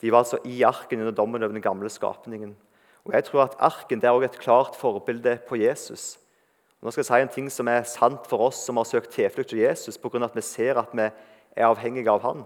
De 0.00 0.10
var 0.10 0.24
altså 0.24 0.40
i 0.44 0.62
arken 0.66 1.00
under 1.00 1.14
dommen 1.14 1.42
over 1.42 1.52
den 1.52 1.62
gamle 1.62 1.88
skapningen. 1.88 2.56
Og 3.04 3.14
jeg 3.14 3.24
tror 3.24 3.42
at 3.42 3.56
Arken 3.58 4.00
det 4.00 4.08
er 4.08 4.16
også 4.16 4.28
et 4.28 4.40
klart 4.40 4.76
forbilde 4.76 5.38
på 5.48 5.56
Jesus. 5.56 6.18
Og 6.80 6.86
nå 6.86 6.90
skal 6.90 7.00
jeg 7.00 7.08
si 7.08 7.20
en 7.22 7.34
ting 7.34 7.50
som 7.52 7.68
er 7.68 7.86
sant 7.88 8.26
for 8.28 8.48
oss 8.48 8.64
som 8.66 8.80
har 8.80 8.88
søkt 8.88 9.12
tilflukt 9.14 9.52
til 9.52 9.62
Jesus 9.62 9.98
pga. 9.98 10.24
at 10.24 10.36
vi 10.36 10.40
ser 10.40 10.78
at 10.78 10.92
vi 10.92 11.08
er 11.56 11.66
avhengige 11.66 12.10
av 12.10 12.22
han. 12.22 12.44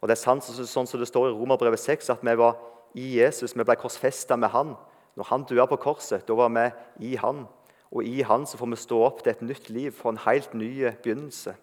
Og 0.00 0.08
Det 0.08 0.16
er 0.16 0.24
sant 0.24 0.44
sånn 0.44 0.86
som 0.86 1.00
det 1.00 1.08
står 1.08 1.28
i 1.28 1.32
Romerbrevet 1.32 1.78
6, 1.78 2.10
at 2.10 2.22
vi 2.22 2.34
var 2.34 2.56
i 2.94 3.20
Jesus, 3.20 3.56
vi 3.56 3.64
ble 3.64 3.76
korsfesta 3.76 4.36
med 4.36 4.48
han 4.48 4.76
Når 5.16 5.24
han 5.24 5.44
døde 5.44 5.66
på 5.66 5.76
korset, 5.76 6.26
da 6.26 6.34
var 6.34 6.48
vi 6.48 7.12
i 7.12 7.16
han. 7.16 7.46
Og 7.92 8.04
i 8.04 8.22
han 8.22 8.46
så 8.46 8.56
får 8.56 8.70
vi 8.70 8.76
stå 8.76 9.02
opp 9.04 9.22
til 9.22 9.32
et 9.32 9.42
nytt 9.42 9.70
liv, 9.70 9.90
for 9.92 10.10
en 10.10 10.16
helt 10.16 10.54
ny 10.54 10.86
begynnelse. 11.02 11.54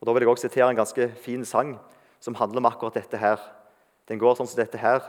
Og 0.00 0.06
Da 0.06 0.12
vil 0.12 0.20
jeg 0.20 0.28
også 0.28 0.48
sitere 0.48 0.70
en 0.70 0.76
ganske 0.76 1.08
fin 1.16 1.44
sang 1.44 1.78
som 2.20 2.34
handler 2.34 2.58
om 2.58 2.66
akkurat 2.66 2.94
dette 2.94 3.18
her. 3.20 3.40
Den 4.08 4.18
går 4.18 4.36
sånn 4.36 4.48
som 4.48 4.60
dette 4.60 4.78
her. 4.80 5.04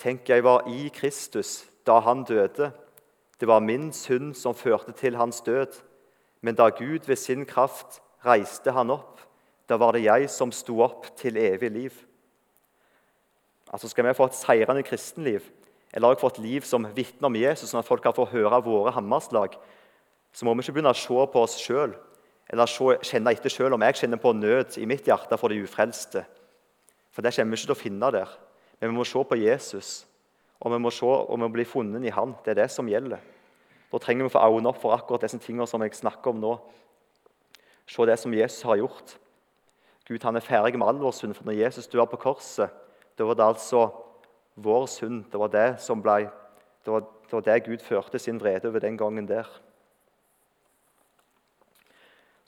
Tenk, 0.00 0.28
jeg 0.28 0.44
var 0.44 0.68
i 0.68 0.88
Kristus 0.92 1.64
da 1.86 2.00
han 2.04 2.24
døde. 2.24 2.72
Det 3.40 3.48
var 3.48 3.64
min 3.64 3.92
synd 3.92 4.34
som 4.36 4.56
førte 4.56 4.92
til 4.96 5.16
hans 5.16 5.40
død. 5.44 5.76
Men 6.40 6.56
da 6.56 6.68
Gud 6.68 7.06
ved 7.06 7.16
sin 7.16 7.44
kraft 7.48 8.00
reiste 8.24 8.72
han 8.72 8.90
opp, 8.92 9.20
da 9.68 9.76
var 9.80 9.96
det 9.96 10.04
jeg 10.04 10.28
som 10.32 10.52
sto 10.52 10.80
opp 10.84 11.08
til 11.16 11.36
evig 11.40 11.70
liv. 11.72 11.92
Altså 13.72 13.88
Skal 13.88 14.06
vi 14.06 14.14
få 14.14 14.28
et 14.28 14.36
seirende 14.36 14.82
kristenliv, 14.82 15.42
eller 15.92 16.08
også 16.08 16.20
få 16.20 16.32
et 16.34 16.42
liv 16.44 16.66
som 16.68 16.86
vitner 16.94 17.26
om 17.26 17.36
Jesus, 17.36 17.70
sånn 17.70 17.80
at 17.80 17.88
folk 17.88 18.02
kan 18.04 18.14
få 18.16 18.26
høre 18.28 18.60
våre 18.64 18.92
hammerslag, 18.92 19.56
så 20.34 20.44
må 20.44 20.54
vi 20.54 20.64
ikke 20.64 20.76
begynne 20.76 20.92
å 20.92 20.98
se 20.98 21.26
på 21.32 21.42
oss 21.46 21.56
sjøl 21.60 21.94
eller 22.52 22.68
kjenne 23.04 23.32
etter 23.32 23.52
sjøl 23.52 23.74
om 23.74 23.84
jeg 23.86 24.00
kjenner 24.02 24.20
på 24.20 24.34
nød 24.36 24.76
i 24.80 24.86
mitt 24.88 25.06
hjerte 25.08 25.38
for 25.40 25.52
de 25.52 25.62
ufrelste. 25.64 26.24
For 27.14 27.24
det 27.24 27.32
kommer 27.36 27.54
vi 27.54 27.60
ikke 27.60 27.70
til 27.70 27.76
å 27.76 27.82
finne 27.82 28.10
der. 28.12 28.34
Men 28.80 28.90
vi 28.90 28.98
må 28.98 29.06
se 29.08 29.22
på 29.24 29.38
Jesus, 29.38 30.04
og 30.60 30.74
vi 30.74 30.80
må, 30.82 30.90
se, 30.92 31.06
om 31.06 31.44
vi 31.46 31.50
blir 31.54 31.68
funnet 31.68 32.04
i 32.04 32.12
Han. 32.14 32.34
Det 32.44 32.54
er 32.54 32.62
det 32.62 32.70
som 32.74 32.88
gjelder. 32.88 33.22
Da 33.92 34.00
trenger 34.02 34.26
vi 34.26 34.32
å 34.32 34.34
få 34.34 34.42
øynene 34.42 34.72
opp 34.72 34.80
for 34.82 34.96
akkurat 34.96 35.22
disse 35.24 35.38
tingene 35.38 35.68
som 35.70 35.82
jeg 35.84 35.94
snakker 35.96 36.32
om 36.32 36.40
nå. 36.42 36.54
Se 37.86 38.06
det 38.08 38.16
som 38.18 38.34
Jesus 38.34 38.64
har 38.66 38.80
gjort. 38.80 39.16
Gud 40.08 40.24
han 40.26 40.36
er 40.36 40.44
ferdig 40.44 40.76
med 40.76 40.88
all 40.88 40.98
vår 41.00 41.14
synd. 41.16 41.36
For 41.36 41.46
når 41.48 41.60
Jesus 41.62 41.88
dør 41.92 42.08
på 42.10 42.20
korset, 42.26 42.72
da 43.16 43.28
var 43.28 43.38
det 43.38 43.46
altså 43.46 43.86
vår 44.60 44.88
synd. 44.90 45.24
Det 45.30 45.40
var 45.40 45.52
det 45.52 45.68
som 45.84 46.02
ble, 46.02 46.26
det 46.84 46.92
var, 46.92 47.06
det 47.24 47.36
var 47.38 47.46
det 47.46 47.60
Gud 47.68 47.84
førte 47.84 48.18
sin 48.18 48.40
vrede 48.42 48.68
over 48.68 48.82
den 48.82 48.98
gangen 48.98 49.28
der. 49.28 49.48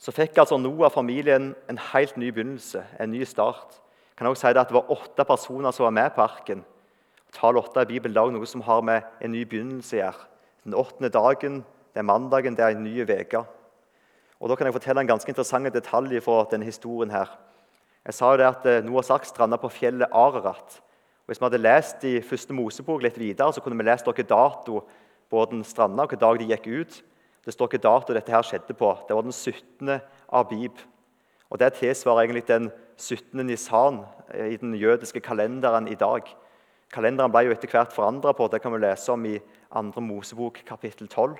Så 0.07 0.13
fikk 0.15 0.37
altså 0.39 0.55
Noah-familien 0.55 1.49
en 1.67 1.79
helt 1.91 2.15
ny 2.15 2.29
begynnelse, 2.31 2.79
en 2.95 3.11
ny 3.11 3.25
start. 3.27 3.73
Jeg 3.75 4.21
kan 4.21 4.27
også 4.27 4.45
si 4.45 4.47
at 4.47 4.69
Det 4.69 4.73
var 4.73 4.91
åtte 4.91 5.25
personer 5.25 5.71
som 5.71 5.83
var 5.83 5.91
med 5.91 6.13
på 6.15 6.21
arken. 6.21 6.63
Tall 7.33 7.57
åtte 7.57 7.81
i 7.81 7.85
Bibelen 7.85 8.15
er 8.15 8.31
noe 8.31 8.45
som 8.47 8.61
har 8.61 8.81
med 8.81 9.01
en 9.21 9.31
ny 9.31 9.43
begynnelse 9.43 9.97
å 9.97 9.99
gjøre. 9.99 10.27
Den 10.63 10.77
åttende 10.79 11.09
dagen, 11.09 11.65
det 11.91 11.99
er 11.99 12.07
mandagen, 12.07 12.55
det 12.55 12.63
er 12.63 12.69
en 12.77 12.83
ny 12.83 13.03
uke. 13.03 13.43
Og 14.39 14.49
Da 14.49 14.55
kan 14.55 14.67
jeg 14.67 14.73
fortelle 14.73 15.01
en 15.01 15.07
ganske 15.07 15.29
interessant 15.29 15.73
detalj 15.73 16.21
fra 16.21 16.45
denne 16.51 16.65
historien. 16.65 17.11
her. 17.11 17.27
Jeg 18.05 18.13
sa 18.13 18.31
jo 18.31 18.37
det 18.37 18.47
at 18.47 18.65
eh, 18.65 18.83
Noahs 18.83 19.09
ark 19.09 19.25
stranda 19.25 19.57
på 19.57 19.69
fjellet 19.69 20.07
Ararat. 20.13 20.79
Og 20.79 21.27
Hvis 21.27 21.41
vi 21.41 21.45
hadde 21.45 21.57
lest 21.57 22.03
i 22.03 22.21
første 22.21 22.53
Mosebok 22.53 23.03
litt 23.03 23.19
videre, 23.19 23.51
så 23.51 23.59
kunne 23.59 23.75
vi 23.75 23.83
lest 23.83 24.05
hvilken 24.05 24.25
dato 24.25 24.87
båten 25.29 25.63
stranda, 25.63 26.05
hvilken 26.05 26.19
dag 26.19 26.39
de 26.39 26.45
gikk 26.45 26.67
ut. 26.67 27.03
Det 27.47 27.53
står 27.55 27.69
ikke 27.69 27.79
dato 27.85 28.11
dette 28.11 28.33
her 28.33 28.43
skjedde 28.43 28.75
på. 28.75 28.89
Det 29.07 29.15
var 29.15 29.23
den 29.23 29.31
17. 29.31 30.01
Abib. 30.35 30.81
Og 31.47 31.59
Det 31.61 31.77
tilsvarer 31.79 32.25
egentlig 32.25 32.43
den 32.47 32.67
17. 32.99 33.45
Nisan 33.47 34.01
eh, 34.33 34.51
i 34.51 34.57
den 34.59 34.73
jødiske 34.75 35.21
kalenderen 35.23 35.87
i 35.87 35.95
dag. 35.95 36.27
Kalenderen 36.91 37.31
ble 37.31 37.45
jo 37.47 37.53
etter 37.55 37.71
hvert 37.71 37.95
forandra 37.95 38.33
på. 38.35 38.49
Det 38.51 38.59
kan 38.61 38.75
vi 38.75 38.81
lese 38.83 39.15
om 39.15 39.23
i 39.25 39.37
2. 39.71 40.03
Mosebok 40.03 40.59
kapittel 40.67 41.07
12. 41.07 41.37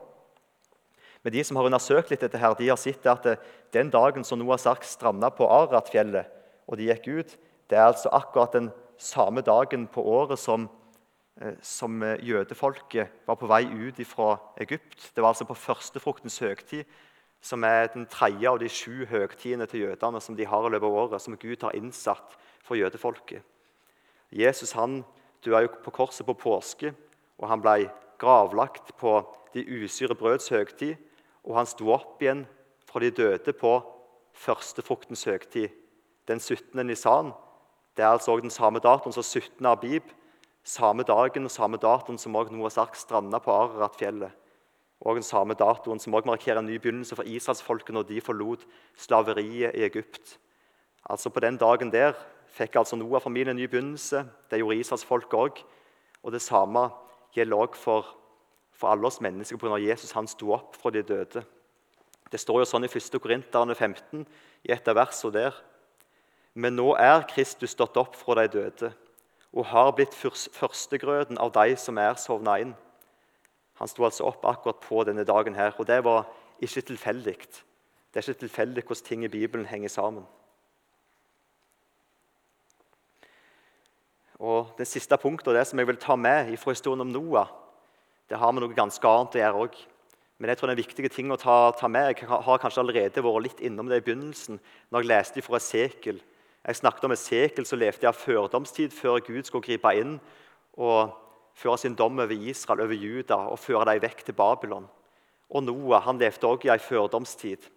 Men 1.23 1.33
de 1.33 1.43
som 1.43 1.59
har 1.59 1.67
undersøkt 1.67 2.13
litt 2.13 2.23
dette 2.23 2.39
her, 2.39 2.55
de 2.55 2.69
har 2.69 2.79
sett 2.79 3.03
at 3.11 3.27
den 3.75 3.91
dagen 3.91 4.23
som 4.23 4.39
Noahs 4.39 4.67
ark 4.69 4.87
stranda 4.87 5.27
på 5.33 5.43
Aratfjellet, 5.43 6.29
og 6.71 6.79
de 6.79 6.87
gikk 6.87 7.07
ut, 7.07 7.37
det 7.67 7.75
er 7.75 7.89
altså 7.89 8.11
akkurat 8.15 8.55
den 8.55 8.69
samme 8.95 9.43
dagen 9.43 9.89
på 9.91 10.03
året 10.07 10.39
som, 10.39 10.69
eh, 10.69 10.76
som 11.61 12.01
jødefolket 12.01 13.27
var 13.27 13.37
på 13.37 13.49
vei 13.49 13.63
ut 13.65 13.99
fra 14.07 14.37
Egypt. 14.61 15.11
Det 15.15 15.21
var 15.21 15.33
altså 15.33 15.45
på 15.45 15.57
førstefruktens 15.57 16.39
høgtid, 16.39 16.83
som 17.41 17.63
er 17.63 17.91
den 17.93 18.07
tredje 18.09 18.49
av 18.49 18.59
de 18.59 18.69
sju 18.69 19.05
høgtidene 19.05 19.67
til 19.69 19.85
jødene 19.85 20.21
som 20.21 20.35
de 20.35 20.47
har 20.49 20.65
i 20.65 20.71
løpet 20.73 20.87
av 20.87 20.97
året, 21.03 21.21
som 21.21 21.37
Gud 21.37 21.61
har 21.61 21.75
innsatt 21.77 22.37
for 22.65 22.79
jødefolket. 22.79 23.43
Jesus 24.31 24.73
han 24.75 25.03
døde 25.45 25.67
jo 25.67 25.73
på 25.85 25.93
korset 25.93 26.25
på 26.27 26.33
påske, 26.33 26.93
og 27.37 27.49
han 27.51 27.61
ble 27.61 27.87
gravlagt 28.19 28.95
på 28.97 29.19
de 29.53 29.63
usyre 29.83 30.15
brøds 30.17 30.49
høgtid, 30.49 30.97
og 31.45 31.55
han 31.59 31.69
sto 31.69 31.91
opp 31.93 32.21
igjen 32.21 32.45
fra 32.89 32.99
de 33.03 33.11
døde 33.13 33.53
på 33.53 33.77
førstefruktens 34.37 35.23
høgtid, 35.29 35.69
den 36.27 36.39
17. 36.39 36.81
nisan. 36.85 37.31
Det 37.95 38.03
er 38.03 38.13
altså 38.13 38.35
den 38.41 38.53
samme 38.53 38.81
datoen 38.83 39.13
som 39.15 39.23
17. 39.23 39.65
Abib, 39.65 40.03
samme 40.67 41.05
dagen 41.07 41.47
og 41.47 41.53
samme 41.53 41.79
datoen 41.79 42.19
som 42.19 42.35
også 42.35 42.51
Noahs 42.51 42.77
ark 42.81 42.97
stranda 42.99 43.39
på 43.39 43.53
Araratfjellet. 43.53 44.33
Og 44.99 45.19
den 45.19 45.23
samme 45.23 45.55
datoen 45.55 46.01
som 46.01 46.15
også 46.17 46.27
markerer 46.27 46.59
en 46.59 46.67
ny 46.67 46.79
begynnelse 46.81 47.15
for 47.15 47.27
israelsfolket 47.27 47.95
når 47.95 48.07
de 48.09 48.21
forlot 48.21 48.65
slaveriet 48.97 49.77
i 49.77 49.85
Egypt. 49.85 50.37
Altså 51.07 51.29
På 51.29 51.39
den 51.39 51.57
dagen 51.57 51.91
der 51.93 52.17
fikk 52.51 52.75
altså 52.75 52.97
Noah-familien 52.97 53.55
en 53.55 53.61
ny 53.61 53.69
begynnelse. 53.69 54.25
Det 54.49 54.59
gjorde 54.59 54.79
israelsfolket 54.81 55.39
òg. 55.39 55.63
Og 56.23 56.31
det 56.33 56.41
samme 56.41 56.89
gjelder 57.31 57.63
òg 57.63 57.75
for, 57.77 58.17
for, 58.73 58.91
alle 58.91 59.07
oss 59.07 59.21
mennesker 59.21 59.57
pga. 59.61 59.77
Jesus 59.79 60.11
han 60.17 60.27
sto 60.27 60.51
opp 60.51 60.75
fra 60.75 60.91
de 60.91 61.05
døde. 61.05 61.45
Det 62.31 62.39
står 62.41 62.65
jo 62.65 62.67
sånn 62.67 62.83
i 62.83 62.91
1. 62.91 63.21
Korinterne 63.23 63.75
15, 63.75 64.25
i 64.67 64.71
et 64.73 64.87
av 64.87 64.97
versene 64.97 65.31
der. 65.31 65.59
Men 66.55 66.75
nå 66.75 66.95
er 66.99 67.23
Kristus 67.29 67.71
stått 67.71 67.95
opp 68.01 68.17
fra 68.19 68.41
de 68.41 68.49
døde 68.57 68.91
og 69.53 69.65
har 69.71 69.93
blitt 69.95 70.15
førstegrøden 70.15 71.39
av 71.39 71.53
de 71.55 71.75
som 71.79 71.97
er 71.97 72.19
sovna 72.19 72.57
inn. 72.61 72.73
Han 73.77 73.89
sto 73.89 74.05
altså 74.07 74.25
opp 74.27 74.45
akkurat 74.45 74.79
på 74.81 75.03
denne 75.05 75.25
dagen, 75.27 75.55
her, 75.55 75.75
og 75.77 75.87
det 75.87 76.01
var 76.05 76.25
ikke 76.61 76.81
tilfeldig. 76.89 77.37
Det 77.37 78.19
er 78.19 78.25
ikke 78.25 78.45
tilfeldig 78.47 78.83
hvordan 78.83 79.05
ting 79.05 79.25
i 79.25 79.31
Bibelen 79.31 79.65
henger 79.69 79.93
sammen. 79.93 80.25
Og 84.37 84.73
Det 84.77 84.87
siste 84.87 85.17
punktet, 85.17 85.47
og 85.47 85.55
det 85.55 85.67
som 85.67 85.79
jeg 85.79 85.87
vil 85.87 85.97
ta 85.97 86.15
med 86.15 86.57
fra 86.57 86.71
historien 86.71 87.01
om 87.01 87.07
Noah, 87.07 87.47
det 88.29 88.37
har 88.37 88.51
med 88.51 88.61
noe 88.61 88.75
ganske 88.75 89.07
annet 89.07 89.37
å 89.37 89.39
gjøre 89.39 89.61
òg. 89.65 89.77
Men 90.37 90.49
jeg 90.49 90.57
tror 90.57 90.69
det 90.69 90.75
er 90.75 90.83
viktige 90.83 91.09
ting 91.09 91.31
å 91.33 91.39
ta, 91.41 91.71
ta, 91.73 91.87
med. 91.87 92.11
Jeg 92.13 92.27
har 92.29 92.59
kanskje 92.61 92.83
allerede 92.83 93.23
vært 93.25 93.45
litt 93.45 93.61
innom 93.65 93.87
det 93.89 94.01
i 94.01 94.05
begynnelsen, 94.05 94.59
når 94.91 95.01
jeg 95.01 95.09
leste 95.09 95.41
fra 95.45 95.57
Esekel. 95.57 96.19
Jeg 96.67 96.75
snakket 96.75 97.05
om 97.07 97.13
Esekel 97.15 97.65
som 97.65 97.79
levde 97.79 98.09
i 98.09 98.11
førdomstid 98.11 98.91
før 98.91 99.21
Gud 99.23 99.45
skulle 99.47 99.63
gripe 99.63 99.93
inn 99.95 100.17
og 100.75 101.13
føre 101.55 101.77
sin 101.79 101.95
dom 101.95 102.19
over 102.19 102.35
Israel, 102.35 102.81
over 102.83 102.93
Juda, 102.93 103.37
og 103.47 103.59
føre 103.59 103.85
dem 103.87 104.01
vekk 104.03 104.25
til 104.25 104.35
Babylon. 104.35 104.89
Og 105.49 105.63
Noah 105.63 106.03
han 106.03 106.19
levde 106.19 106.47
også 106.47 106.67
i 106.67 106.73
en 106.73 106.83
førdomstid. 106.83 107.69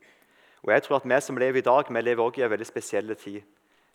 Og 0.63 0.73
jeg 0.73 0.83
tror 0.83 0.97
at 0.97 1.07
Vi 1.07 1.21
som 1.21 1.37
lever 1.37 1.59
i 1.59 1.61
dag, 1.61 1.85
vi 1.89 2.01
lever 2.01 2.25
også 2.25 2.41
i 2.41 2.45
en 2.45 2.51
veldig 2.51 2.67
spesiell 2.67 3.17
tid. 3.17 3.41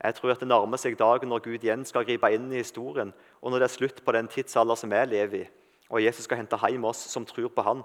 Jeg 0.04 0.16
tror 0.16 0.32
at 0.32 0.40
det 0.40 0.48
nærmer 0.48 0.78
seg 0.78 0.98
dagen 0.98 1.30
når 1.30 1.44
Gud 1.44 1.64
igjen 1.64 1.86
skal 1.86 2.06
gripe 2.06 2.32
inn 2.34 2.52
i 2.52 2.64
historien, 2.64 3.14
og 3.42 3.52
når 3.52 3.60
det 3.60 3.64
er 3.64 3.76
slutt 3.76 4.06
på 4.06 4.12
den 4.12 4.28
tidsalder 4.28 4.76
som 4.76 4.92
vi 4.92 5.06
lever 5.06 5.40
i, 5.42 5.48
og 5.90 6.04
Jesus 6.04 6.24
skal 6.24 6.38
hente 6.38 6.58
hjem 6.58 6.84
oss 6.86 6.98
som 6.98 7.26
tror 7.26 7.48
på 7.48 7.62
Han. 7.62 7.84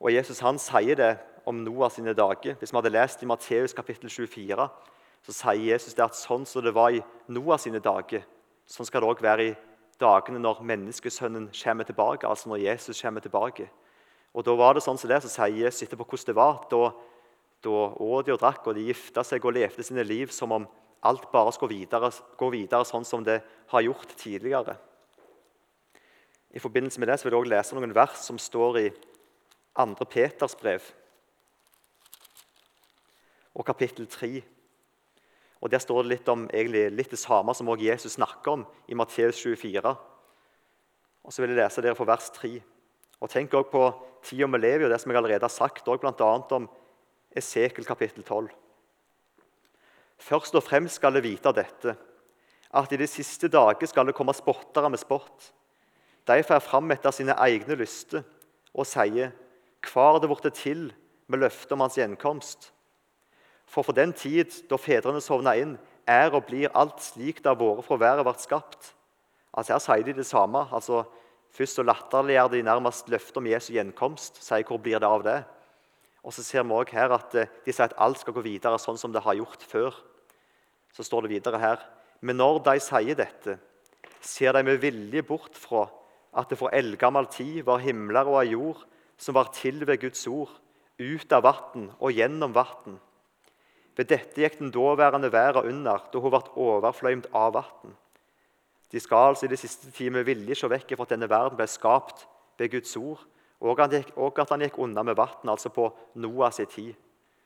Og 0.00 0.12
Jesus 0.12 0.40
han 0.40 0.58
sier 0.58 0.96
det 0.96 1.18
om 1.46 1.54
Noah 1.64 1.90
sine 1.90 2.14
dager. 2.14 2.54
Hvis 2.58 2.72
vi 2.72 2.76
hadde 2.76 2.90
lest 2.90 3.22
i 3.22 3.26
Matteus 3.26 3.72
kapittel 3.72 4.10
24, 4.10 4.68
så 5.22 5.34
sier 5.34 5.68
Jesus 5.72 5.94
det 5.94 6.04
at 6.04 6.18
sånn 6.18 6.46
som 6.48 6.64
det 6.64 6.74
var 6.74 6.94
i 6.94 7.02
Noah 7.30 7.60
sine 7.60 7.80
dager, 7.82 8.24
sånn 8.66 8.88
skal 8.88 9.04
det 9.04 9.10
òg 9.12 9.22
være 9.22 9.46
i 9.46 9.54
dagene 10.02 10.40
når 10.42 10.62
menneskesønnen 10.66 11.50
kommer 11.54 11.86
tilbake. 11.86 12.26
altså 12.26 12.48
når 12.48 12.64
Jesus 12.64 13.00
kommer 13.00 13.20
tilbake. 13.20 13.68
Og 14.34 14.44
da 14.44 14.54
var 14.56 14.74
det 14.74 14.82
sånn 14.82 14.98
som 14.98 15.10
det, 15.10 15.20
så 15.22 15.30
sier 15.30 15.64
Jesus 15.64 15.84
etterpå 15.86 16.06
hvordan 16.08 16.26
det 16.26 16.36
var. 16.36 16.62
Da, 16.70 16.92
da 17.62 17.82
åt 18.02 18.26
de 18.26 18.34
og 18.34 18.40
drakk, 18.40 18.66
og 18.66 18.74
de 18.74 18.88
gifta 18.88 19.22
seg 19.24 19.44
og 19.44 19.54
levde 19.54 19.84
sine 19.84 20.02
liv 20.02 20.32
som 20.32 20.52
om 20.56 20.66
alt 21.02 21.28
bare 21.32 21.52
skal 21.52 21.70
videre, 21.70 22.10
gå 22.38 22.48
videre 22.54 22.86
sånn 22.86 23.04
som 23.06 23.24
det 23.26 23.40
har 23.72 23.84
gjort 23.84 24.16
tidligere. 24.16 24.76
I 26.52 26.60
forbindelse 26.62 27.00
med 27.00 27.08
det 27.08 27.18
så 27.18 27.26
vil 27.26 27.36
jeg 27.36 27.44
også 27.44 27.54
lese 27.54 27.76
noen 27.76 27.94
vers 27.96 28.24
som 28.26 28.38
står 28.38 28.78
i 28.80 28.88
2. 29.78 30.04
Peters 30.04 30.56
brev 30.60 30.84
og 33.52 33.64
kapittel 33.68 34.06
3. 34.08 34.40
Og 35.62 35.70
Der 35.70 35.78
står 35.78 36.02
det 36.02 36.10
litt 36.10 36.28
om 36.28 36.48
egentlig 36.50 36.90
litt 36.90 37.12
det 37.14 37.20
samme 37.22 37.54
som 37.54 37.68
også 37.70 37.86
Jesus 37.86 38.16
snakker 38.18 38.56
om 38.56 38.64
i 38.88 38.94
Matteus 38.98 39.38
24. 39.38 39.94
Og 41.22 41.32
Så 41.32 41.42
vil 41.42 41.54
jeg 41.54 41.62
lese 41.62 41.82
dere 41.82 41.94
fra 41.94 42.08
vers 42.10 42.30
3. 42.34 42.56
Og 43.22 43.30
Tenk 43.30 43.54
også 43.54 43.70
på 43.70 43.84
tida 44.26 44.46
vi 44.50 44.58
lever 44.58 44.82
i, 44.82 44.84
og 44.84 44.90
det 44.90 45.00
som 45.00 45.12
jeg 45.12 45.18
allerede 45.18 45.46
har 45.46 45.54
sagt, 45.54 45.84
bl.a. 45.84 46.32
om 46.50 46.68
Esekel 47.36 47.86
kapittel 47.86 48.24
12. 48.24 48.50
Først 50.18 50.54
og 50.54 50.62
fremst 50.62 50.98
skal 50.98 51.14
det 51.14 51.22
vite 51.22 51.52
dette, 51.54 51.94
at 52.74 52.92
i 52.92 52.98
de 52.98 53.06
siste 53.06 53.48
dager 53.48 53.86
skal 53.86 54.06
det 54.06 54.14
komme 54.14 54.34
spottere 54.34 54.90
med 54.90 54.98
spott. 54.98 55.52
De 56.26 56.42
får 56.42 56.62
fram 56.62 56.90
etter 56.90 57.14
sine 57.14 57.34
egne 57.38 57.76
lyster 57.78 58.22
og 58.72 58.86
sier, 58.86 59.32
hva 59.82 60.12
har 60.12 60.20
det 60.22 60.30
blitt 60.30 60.54
til 60.58 60.84
med 61.30 61.42
løftet 61.42 61.74
om 61.74 61.82
hans 61.82 61.98
gjenkomst? 61.98 62.71
For 63.72 63.86
for 63.86 63.96
den 63.96 64.12
tid 64.12 64.52
da 64.68 64.76
fedrene 64.76 65.22
sovna 65.24 65.54
inn, 65.56 65.78
er 66.08 66.34
og 66.34 66.44
blir 66.48 66.72
alt 66.76 67.00
slik 67.00 67.40
det 67.40 67.48
har 67.48 67.56
vært 67.56 67.86
fra 67.86 67.96
været 68.00 68.26
vært 68.26 68.44
skapt. 68.44 68.92
Altså 69.56 69.72
Her 69.72 69.82
sier 69.84 70.04
de 70.04 70.14
det 70.18 70.26
samme. 70.26 70.66
altså 70.72 71.04
Først 71.52 71.76
så 71.76 71.84
latterliggjør 71.84 72.48
de 72.52 72.62
nærmest 72.62 73.08
løftet 73.08 73.36
om 73.36 73.46
Jesu 73.46 73.72
gjenkomst. 73.72 74.42
sier 74.42 74.64
hvor 74.64 74.78
blir 74.78 74.98
det 74.98 75.08
av 75.08 75.22
det? 75.22 75.44
Og 76.24 76.32
så 76.32 76.42
ser 76.42 76.62
vi 76.62 76.72
også 76.72 76.96
her 76.96 77.12
at 77.12 77.34
eh, 77.34 77.48
De 77.64 77.72
sier 77.72 77.84
at 77.84 77.98
alt 77.98 78.18
skal 78.18 78.32
gå 78.32 78.40
videre 78.40 78.78
sånn 78.78 78.98
som 78.98 79.12
det 79.12 79.22
har 79.22 79.34
gjort 79.34 79.62
før. 79.62 79.94
Så 80.92 81.02
står 81.02 81.22
det 81.22 81.34
videre 81.36 81.58
her 81.58 81.78
Men 82.20 82.36
når 82.36 82.62
de 82.62 82.80
sier 82.80 83.16
dette, 83.16 83.58
ser 84.20 84.52
de 84.52 84.62
med 84.62 84.80
vilje 84.80 85.22
bort 85.22 85.56
fra 85.56 85.88
at 86.38 86.48
det 86.48 86.58
for 86.58 86.72
eldgammel 86.72 87.26
tid 87.26 87.64
var 87.66 87.82
himler 87.82 88.28
og 88.28 88.38
ei 88.40 88.52
jord 88.52 88.84
som 89.18 89.34
var 89.34 89.50
til 89.52 89.84
ved 89.84 90.00
Guds 90.00 90.26
ord, 90.26 90.52
ut 90.98 91.32
av 91.32 91.42
vann 91.42 91.90
og 91.98 92.12
gjennom 92.12 92.54
vann. 92.54 93.00
Ved 93.96 94.08
dette 94.08 94.40
gikk 94.40 94.58
den 94.58 94.72
daværende 94.72 95.32
verden 95.32 95.68
under, 95.68 96.06
da 96.12 96.20
hun 96.22 96.32
ble 96.32 96.40
overfløymt 96.56 97.28
av 97.36 97.52
vann. 97.58 97.96
De 98.92 99.00
skal 99.00 99.32
altså 99.32 99.46
i 99.46 99.52
de 99.52 99.56
siste 99.56 99.90
tid 99.90 100.12
med 100.12 100.24
vilje 100.28 100.56
se 100.56 100.68
vekk 100.68 100.94
fra 100.96 101.06
at 101.06 101.14
denne 101.14 101.28
verden 101.28 101.56
ble 101.56 101.66
skapt 101.68 102.26
ved 102.60 102.72
Guds 102.72 102.96
ord, 102.96 103.20
og 103.62 103.80
at 103.80 104.50
han 104.50 104.64
gikk 104.64 104.78
unna 104.80 105.04
med 105.06 105.16
vann, 105.16 105.48
altså 105.48 105.70
på 105.72 105.90
Noas 106.14 106.60
tid. 106.72 106.94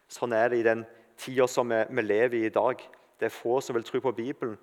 Sånn 0.08 0.32
er 0.32 0.50
det 0.50 0.60
i 0.60 0.66
den 0.66 0.86
tida 1.18 1.46
som 1.50 1.70
vi, 1.70 2.02
lever 2.02 2.38
i 2.38 2.46
i 2.46 2.54
dag. 2.54 2.80
Det 3.18 3.28
er 3.28 3.34
få 3.34 3.60
som 3.60 3.76
vil 3.76 3.84
tro 3.84 4.00
på 4.00 4.14
Bibelen, 4.14 4.56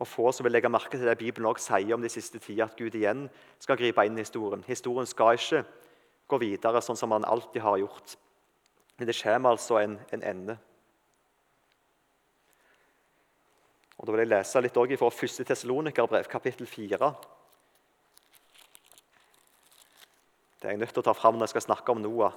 og 0.00 0.08
få 0.08 0.30
som 0.32 0.44
vil 0.44 0.54
legge 0.54 0.70
merke 0.72 0.96
til 0.96 1.08
det 1.08 1.18
Bibelen 1.20 1.48
også 1.50 1.74
sier 1.74 1.94
om 1.94 2.02
de 2.02 2.08
siste 2.08 2.38
tider, 2.38 2.64
at 2.64 2.76
Gud 2.76 2.94
igjen 2.96 3.26
skal 3.60 3.76
gripe 3.76 4.04
inn 4.06 4.16
i 4.16 4.24
historien. 4.24 4.64
Historien 4.66 5.08
skal 5.08 5.36
ikke 5.36 5.64
gå 6.30 6.38
videre 6.40 6.80
sånn 6.84 6.96
som 6.96 7.12
han 7.12 7.26
alltid 7.28 7.60
har 7.62 7.80
gjort. 7.82 8.16
Men 8.96 9.08
det 9.08 9.16
kommer 9.18 9.56
altså 9.56 9.80
en, 9.80 9.98
en 10.12 10.24
ende. 10.24 10.56
Og 14.00 14.06
Da 14.06 14.14
vil 14.14 14.22
jeg 14.22 14.32
lese 14.32 14.60
litt 14.64 14.72
fra 14.72 15.08
1. 15.12 15.42
Tessalonikerbrev, 15.44 16.24
kapittel 16.32 16.66
4. 16.66 17.08
Det 20.56 20.68
er 20.68 20.72
jeg 20.72 20.80
nødt 20.80 20.94
til 20.96 21.02
å 21.02 21.04
ta 21.04 21.12
fram 21.12 21.36
når 21.36 21.50
jeg 21.50 21.52
skal 21.52 21.66
snakke 21.66 21.92
om 21.92 22.00
Noah. 22.00 22.32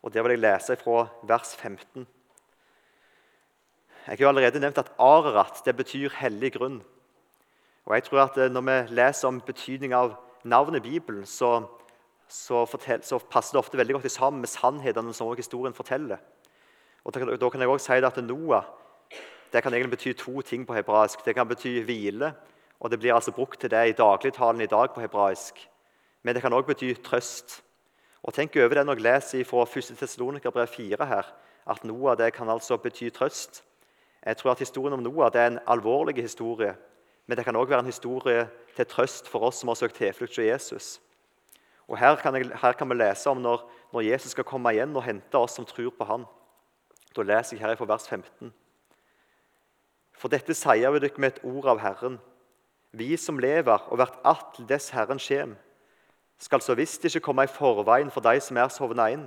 Og 0.00 0.14
Der 0.14 0.24
vil 0.24 0.38
jeg 0.38 0.40
lese 0.40 0.76
fra 0.80 1.02
vers 1.28 1.52
15. 1.56 2.06
Jeg 4.06 4.16
har 4.16 4.24
jo 4.24 4.28
allerede 4.28 4.60
nevnt 4.60 4.80
at 4.80 4.92
Ararat 4.96 5.60
det 5.66 5.76
betyr 5.76 6.16
hellig 6.22 6.54
grunn. 6.56 6.80
Og 7.84 7.94
jeg 7.94 8.04
tror 8.04 8.24
at 8.24 8.38
eh, 8.38 8.48
Når 8.48 8.64
vi 8.64 8.94
leser 8.94 9.28
om 9.28 9.40
betydning 9.40 9.92
av 9.92 10.16
navnet 10.44 10.80
i 10.80 10.88
Bibelen, 10.88 11.26
så, 11.26 11.68
så, 12.28 12.64
fortell, 12.64 13.04
så 13.04 13.18
passer 13.18 13.52
det 13.52 13.58
ofte 13.58 13.76
veldig 13.76 13.98
godt 13.98 14.10
sammen 14.12 14.40
med 14.40 14.48
sannhetene 14.48 15.12
som 15.12 15.36
historien 15.36 15.76
forteller. 15.76 16.24
Og 17.08 17.14
Da 17.14 17.48
kan 17.48 17.60
jeg 17.60 17.68
også 17.68 17.86
si 17.86 18.04
at 18.04 18.24
Noah 18.24 18.64
det 19.52 19.62
kan 19.62 19.72
egentlig 19.72 19.90
bety 19.90 20.12
to 20.12 20.40
ting 20.40 20.66
på 20.66 20.74
hebraisk. 20.74 21.24
Det 21.24 21.34
kan 21.34 21.48
bety 21.48 21.80
hvile, 21.80 22.34
og 22.80 22.90
det 22.90 22.98
blir 22.98 23.14
altså 23.14 23.32
brukt 23.32 23.60
til 23.60 23.70
det 23.70 23.88
i 23.88 23.92
dagligtalen 23.92 24.60
i 24.60 24.66
dag 24.66 24.90
på 24.94 25.00
hebraisk. 25.00 25.70
Men 26.22 26.34
det 26.34 26.42
kan 26.42 26.52
også 26.52 26.66
bety 26.66 26.92
trøst. 27.04 27.64
Og 28.22 28.34
Tenk 28.34 28.56
over 28.56 28.74
det 28.74 28.86
når 28.86 28.94
jeg 28.94 29.02
leser 29.02 29.44
fra 29.44 29.62
1. 29.62 29.96
Tessalonikerbrev 29.98 30.66
4 30.66 31.06
her, 31.06 31.22
at 31.66 31.84
Noah 31.84 32.18
det 32.18 32.32
kan 32.32 32.48
altså 32.48 32.76
bety 32.76 33.08
trøst. 33.08 33.64
Jeg 34.26 34.36
tror 34.36 34.50
at 34.50 34.58
Historien 34.58 34.92
om 34.92 35.00
Noah 35.02 35.32
det 35.32 35.40
er 35.40 35.46
en 35.46 35.58
alvorlig 35.66 36.22
historie, 36.22 36.76
men 37.26 37.36
det 37.36 37.44
kan 37.44 37.56
også 37.56 37.68
være 37.68 37.80
en 37.80 37.86
historie 37.86 38.48
til 38.76 38.86
trøst 38.86 39.28
for 39.28 39.38
oss 39.38 39.56
som 39.56 39.68
har 39.68 39.74
søkt 39.74 39.94
tilflukt 39.94 40.32
til 40.32 40.44
Jesus. 40.44 41.00
Og 41.88 41.98
her 41.98 42.16
kan, 42.16 42.34
jeg, 42.34 42.50
her 42.62 42.72
kan, 42.72 42.88
vi 42.88 42.94
lese 42.94 43.30
om 43.30 43.36
når, 43.36 43.70
når 43.92 44.00
Jesus 44.00 44.30
skal 44.30 44.44
komme 44.44 44.72
igjen 44.72 44.96
og 44.96 45.02
hente 45.02 45.38
oss 45.38 45.52
som 45.56 45.64
tror 45.64 45.90
på 45.90 46.04
Han. 46.04 46.26
Da 47.16 47.22
leser 47.22 47.56
jeg 47.56 47.66
her 47.66 47.76
fra 47.76 47.88
vers 47.88 48.08
15. 48.08 48.52
For 50.18 50.28
dette 50.28 50.54
sier 50.54 50.90
vi 50.92 51.00
dere 51.02 51.22
med 51.22 51.36
et 51.36 51.44
ord 51.46 51.68
av 51.70 51.80
Herren. 51.82 52.18
Vi 52.92 53.16
som 53.20 53.38
lever 53.38 53.84
og 53.88 54.00
hvert 54.00 54.18
atle 54.26 54.66
dess 54.68 54.90
Herren 54.90 55.20
kjem, 55.22 55.54
skal 56.38 56.62
så 56.62 56.74
visst 56.78 57.04
ikke 57.04 57.22
komme 57.28 57.44
i 57.44 57.50
forveien 57.50 58.10
for 58.14 58.24
de 58.24 58.40
som 58.42 58.58
er 58.58 58.70
sovna 58.72 59.08
inn. 59.14 59.26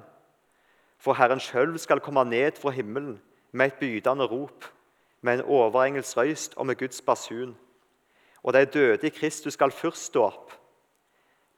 For 1.01 1.17
Herren 1.17 1.41
sjøl 1.43 1.77
skal 1.79 2.03
komme 2.03 2.23
ned 2.27 2.59
fra 2.61 2.73
himmelen 2.75 3.19
med 3.51 3.71
et 3.71 3.79
bydende 3.79 4.27
rop, 4.31 4.65
med 5.21 5.39
en 5.39 5.45
overengels 5.45 6.15
røyst 6.17 6.55
og 6.57 6.65
med 6.67 6.79
Guds 6.79 7.01
basun. 7.01 7.55
Og 8.43 8.53
de 8.53 8.65
døde 8.65 9.07
i 9.07 9.13
Kristus 9.13 9.53
skal 9.53 9.71
først 9.71 10.09
stå 10.09 10.23
opp. 10.25 10.53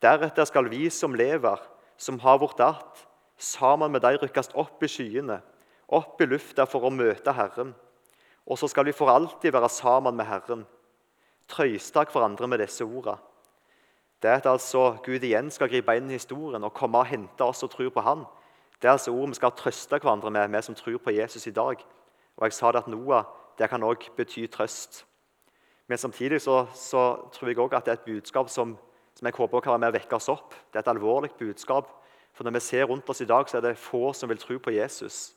Deretter 0.02 0.46
skal 0.46 0.68
vi 0.70 0.90
som 0.90 1.14
lever, 1.16 1.62
som 1.98 2.20
har 2.20 2.38
vårt 2.38 2.60
att, 2.60 3.08
sammen 3.38 3.92
med 3.92 4.02
de 4.02 4.18
rykkes 4.18 4.50
opp 4.54 4.84
i 4.84 4.88
skyene 4.88 5.42
opp 5.94 6.22
i 6.22 6.28
lufta 6.30 6.66
for 6.70 6.88
å 6.88 6.94
møte 6.94 7.34
Herren. 7.36 7.74
Og 8.44 8.60
så 8.60 8.68
skal 8.68 8.88
vi 8.88 8.96
for 8.96 9.12
alltid 9.12 9.54
være 9.56 9.70
sammen 9.72 10.18
med 10.18 10.28
Herren. 10.28 10.66
Trøyste 11.48 12.06
hverandre 12.12 12.50
med 12.50 12.64
disse 12.64 12.86
ordene. 12.86 13.20
Det 14.24 14.32
at 14.32 14.46
altså 14.48 14.98
Gud 15.04 15.24
igjen 15.24 15.50
skal 15.52 15.68
gripe 15.68 15.98
inn 16.00 16.08
i 16.08 16.16
historien 16.16 16.64
og 16.64 16.72
komme 16.74 17.02
og 17.02 17.10
hente 17.10 17.44
oss 17.44 17.60
som 17.60 17.70
tror 17.70 17.90
på 17.92 18.04
Han. 18.06 18.22
Det 18.80 18.88
er 18.88 18.96
altså 18.96 19.12
ord 19.12 19.34
vi 19.34 19.36
skal 19.36 19.52
trøste 19.52 20.00
hverandre 20.00 20.32
med, 20.32 20.48
vi 20.48 20.62
som 20.64 20.76
tror 20.76 20.98
på 21.04 21.12
Jesus 21.12 21.48
i 21.48 21.52
dag. 21.52 21.84
Og 22.38 22.46
jeg 22.48 22.56
sa 22.56 22.72
det 22.72 22.86
at 22.86 22.88
Noah 22.88 23.26
det 23.60 23.70
kan 23.70 23.84
òg 23.84 24.08
bety 24.16 24.48
trøst. 24.48 25.04
Men 25.88 25.98
samtidig 25.98 26.42
så, 26.42 26.66
så 26.74 27.30
tror 27.36 27.50
jeg 27.50 27.60
òg 27.60 27.76
at 27.76 27.86
det 27.86 27.92
er 27.92 28.00
et 28.00 28.08
budskap 28.08 28.50
som, 28.50 28.78
som 29.14 29.28
jeg 29.28 29.36
håper 29.36 29.60
kan 29.60 29.76
være 29.76 29.84
med 29.84 29.92
å 29.92 29.98
vekke 29.98 30.16
oss 30.16 30.32
opp. 30.32 30.56
Det 30.72 30.80
er 30.80 30.86
et 30.86 30.94
alvorlig 30.96 31.34
budskap. 31.40 31.92
For 32.34 32.48
når 32.48 32.56
vi 32.56 32.64
ser 32.66 32.88
rundt 32.90 33.10
oss 33.10 33.22
i 33.22 33.30
dag, 33.30 33.50
så 33.50 33.60
er 33.60 33.68
det 33.68 33.78
få 33.78 34.14
som 34.18 34.32
vil 34.32 34.40
tro 34.42 34.58
på 34.58 34.74
Jesus. 34.74 35.36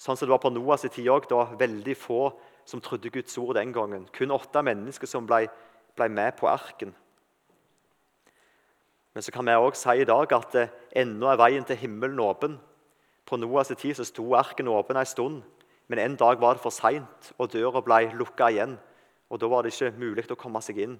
Sånn 0.00 0.16
som 0.16 0.24
det 0.24 0.32
var 0.32 0.40
på 0.40 0.52
Noahs 0.52 0.86
tid 0.86 1.08
òg. 1.12 1.28
Det 1.28 1.36
var 1.36 1.58
veldig 1.60 1.94
få 1.98 2.30
som 2.64 2.80
trodde 2.80 3.12
Guds 3.12 3.36
ord 3.38 3.58
den 3.58 3.74
gangen. 3.74 4.06
Kun 4.16 4.32
åtte 4.32 4.62
mennesker 4.64 5.08
som 5.10 5.26
ble, 5.28 5.44
ble 5.98 6.08
med 6.08 6.38
på 6.38 6.48
arken. 6.48 6.94
Men 9.12 9.26
så 9.26 9.34
kan 9.34 9.44
vi 9.44 9.58
også 9.58 9.82
si 9.90 10.00
i 10.00 10.08
dag 10.08 10.32
at 10.32 10.56
eh, 10.56 10.72
ennå 11.02 11.28
er 11.28 11.40
veien 11.40 11.66
til 11.66 11.76
himmelen 11.76 12.22
åpen. 12.24 12.56
På 13.28 13.36
Noahs 13.36 13.74
tid 13.74 13.98
så 13.98 14.06
sto 14.06 14.24
arken 14.38 14.70
åpen 14.72 14.96
en 14.96 15.06
stund, 15.06 15.42
men 15.90 15.98
en 15.98 16.16
dag 16.16 16.40
var 16.40 16.56
det 16.56 16.62
for 16.62 16.72
seint, 16.72 17.32
og 17.36 17.50
døra 17.52 17.82
ble 17.84 18.06
lukka 18.16 18.48
igjen. 18.54 18.78
og 19.28 19.40
Da 19.40 19.50
var 19.50 19.62
det 19.62 19.74
ikke 19.74 19.98
mulig 19.98 20.30
å 20.30 20.38
komme 20.38 20.62
seg 20.62 20.78
inn. 20.78 20.98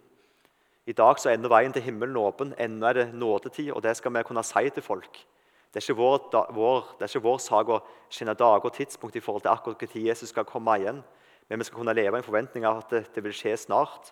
I 0.87 0.93
dag 0.93 1.19
så 1.19 1.31
er 1.31 1.39
ennå 1.39 1.49
veien 1.49 1.73
til 1.73 1.87
himmelen 1.87 2.19
åpen. 2.19 2.53
Ennå 2.59 2.89
er 2.91 2.99
det 2.99 3.15
nådetid, 3.15 3.71
og 3.73 3.83
det 3.83 3.97
skal 3.97 4.13
vi 4.13 4.27
kunne 4.27 4.45
si 4.45 4.69
til 4.75 4.83
folk. 4.83 5.23
Det 5.71 5.79
er, 5.79 5.85
ikke 5.87 6.01
vår, 6.01 6.19
vår, 6.51 6.87
det 6.99 7.07
er 7.07 7.13
ikke 7.13 7.23
vår 7.23 7.37
sak 7.39 7.69
å 7.71 7.77
kjenne 8.11 8.35
dager 8.35 8.67
og 8.67 8.75
tidspunkt 8.75 9.15
i 9.15 9.23
forhold 9.23 9.45
til 9.45 9.53
akkurat 9.53 9.83
når 9.85 10.01
Jesus 10.09 10.33
skal 10.33 10.47
komme 10.49 10.75
igjen. 10.81 10.99
Men 11.47 11.61
vi 11.61 11.67
skal 11.69 11.79
kunne 11.79 11.95
leve 11.95 12.19
i 12.19 12.19
en 12.19 12.27
forventning 12.27 12.67
av 12.67 12.81
at 12.81 12.91
det, 12.91 13.05
det 13.15 13.23
vil 13.23 13.35
skje 13.35 13.55
snart. 13.69 14.11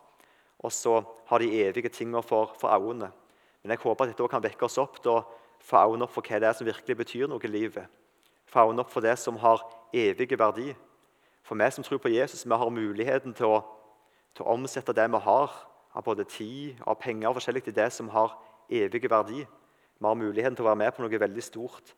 Og 0.63 0.71
så 0.75 1.01
har 1.27 1.43
de 1.43 1.51
evige 1.65 1.91
tingene 1.91 2.23
for, 2.23 2.55
for 2.61 2.71
øynene. 2.71 3.11
Men 3.63 3.75
jeg 3.75 3.83
håper 3.83 4.07
at 4.07 4.15
dette 4.15 4.31
kan 4.31 4.43
vekke 4.43 4.67
oss 4.67 4.79
opp 4.79 5.03
til 5.03 5.17
å 5.17 5.25
få 5.67 5.83
øynene 5.83 6.07
opp 6.07 6.15
for 6.15 6.31
hva 6.31 6.39
det 6.39 6.51
er 6.51 6.55
som 6.59 6.67
virkelig 6.67 6.99
betyr 7.03 7.27
noe 7.31 7.43
i 7.43 7.51
livet. 7.51 7.91
Få 8.47 8.69
øynene 8.69 8.87
opp 8.87 8.95
for 8.95 9.03
det 9.03 9.17
som 9.19 9.43
har 9.43 9.67
evige 9.91 10.39
verdi. 10.39 10.71
For 11.43 11.59
vi 11.59 11.71
som 11.75 11.85
tror 11.87 11.99
på 11.99 12.15
Jesus, 12.15 12.47
vi 12.47 12.55
har 12.63 12.71
muligheten 12.71 13.35
til 13.35 13.51
å, 13.51 13.63
til 14.37 14.47
å 14.47 14.55
omsette 14.55 14.95
det 14.95 15.11
vi 15.11 15.27
har 15.27 15.63
av 15.91 16.05
både 16.07 16.27
tid 16.31 16.79
og 16.87 17.01
penger 17.03 17.33
og 17.33 17.41
forskjellig, 17.41 17.67
til 17.67 17.75
det 17.75 17.91
som 17.95 18.11
har 18.15 18.39
evige 18.71 19.11
verdi 19.11 19.43
vi 19.99 20.07
har 20.07 20.19
muligheten 20.19 20.57
til 20.57 20.65
å 20.65 20.71
være 20.71 20.81
med 20.85 20.95
på 20.95 21.03
noe 21.05 21.21
veldig 21.21 21.45
stort, 21.45 21.95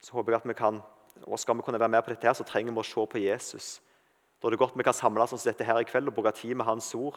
så 0.00 0.16
håper 0.18 0.34
jeg 0.34 0.42
at 0.42 0.48
vi 0.48 0.56
kan, 0.58 0.80
og 1.24 1.40
skal 1.40 1.56
vi 1.56 1.64
kunne 1.64 1.80
være 1.80 1.94
med 1.94 2.04
på 2.04 2.12
dette, 2.12 2.26
her, 2.26 2.36
så 2.36 2.44
trenger 2.44 2.74
vi 2.74 2.82
å 2.82 2.86
se 2.86 3.06
på 3.10 3.22
Jesus. 3.22 3.68
Da 4.40 4.48
er 4.48 4.54
det 4.54 4.60
godt 4.60 4.76
vi 4.76 4.84
kan 4.84 4.96
samles 4.96 5.32
som 5.32 5.40
dette 5.40 5.64
her 5.64 5.80
i 5.80 5.88
kveld 5.88 6.10
og 6.10 6.16
bruke 6.18 6.34
tid 6.36 6.54
med 6.58 6.68
Hans 6.68 6.90
ord. 6.94 7.16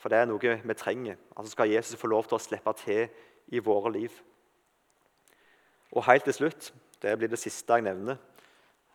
For 0.00 0.08
det 0.08 0.22
er 0.22 0.28
noe 0.28 0.40
vi 0.40 0.76
trenger. 0.76 1.18
Altså 1.36 1.52
skal 1.52 1.70
Jesus 1.70 2.00
få 2.00 2.08
lov 2.08 2.24
til 2.28 2.38
å 2.38 2.42
slippe 2.42 2.72
til 2.80 3.08
i 3.52 3.60
våre 3.60 3.92
liv. 3.92 4.16
Og 5.92 6.06
helt 6.08 6.24
til 6.24 6.34
slutt, 6.34 6.72
det 7.02 7.12
blir 7.20 7.28
det 7.28 7.38
siste 7.38 7.76
jeg 7.76 7.84
nevner, 7.84 8.16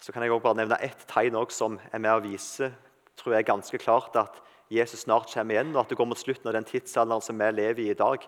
så 0.01 0.11
kan 0.11 0.23
jeg 0.23 0.31
også 0.31 0.47
bare 0.47 0.57
nevne 0.61 0.79
ett 0.81 1.05
tegn 1.11 1.37
som 1.51 1.77
er 1.91 2.01
med 2.01 2.15
å 2.15 2.23
vise 2.23 2.71
tror 3.19 3.35
jeg 3.35 3.49
ganske 3.49 3.77
klart 3.81 4.15
at 4.19 4.39
Jesus 4.71 5.03
snart 5.03 5.31
kommer 5.33 5.55
igjen, 5.55 5.73
og 5.75 5.83
at 5.83 5.91
det 5.91 5.97
går 5.99 6.07
mot 6.07 6.19
slutten 6.19 6.47
av 6.49 6.55
den 6.55 6.67
tidsalderen 6.67 7.23
som 7.25 7.39
vi 7.39 7.49
lever 7.51 7.83
i 7.83 7.89
i 7.91 7.97
dag. 7.97 8.23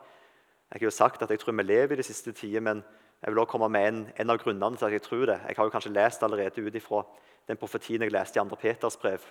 Jeg 0.71 0.79
har 0.79 0.87
jo 0.87 0.91
sagt 0.95 1.21
at 1.21 1.29
jeg 1.29 1.39
tror 1.39 1.53
vi 1.53 1.63
lever 1.63 1.91
i 1.91 1.99
de 1.99 2.03
siste 2.03 2.31
tider, 2.31 2.59
men 2.63 2.83
jeg 3.21 3.31
vil 3.31 3.39
også 3.39 3.51
komme 3.51 3.69
med 3.69 3.87
en, 3.87 3.97
en, 4.19 4.29
av 4.29 4.37
grunnene 4.39 4.77
til 4.77 4.87
at 4.87 4.93
jeg 4.95 5.01
tror 5.03 5.25
det. 5.25 5.39
Jeg 5.47 5.55
har 5.57 5.65
jo 5.67 5.69
kanskje 5.73 5.91
lest 5.91 6.23
allerede 6.23 6.63
ut 6.63 6.75
ifra 6.75 7.01
den 7.47 7.57
profetien 7.57 8.01
jeg 8.01 8.11
leste 8.11 8.39
i 8.39 8.43
2. 8.49 8.55
Peters 8.55 8.95
brev. 8.97 9.25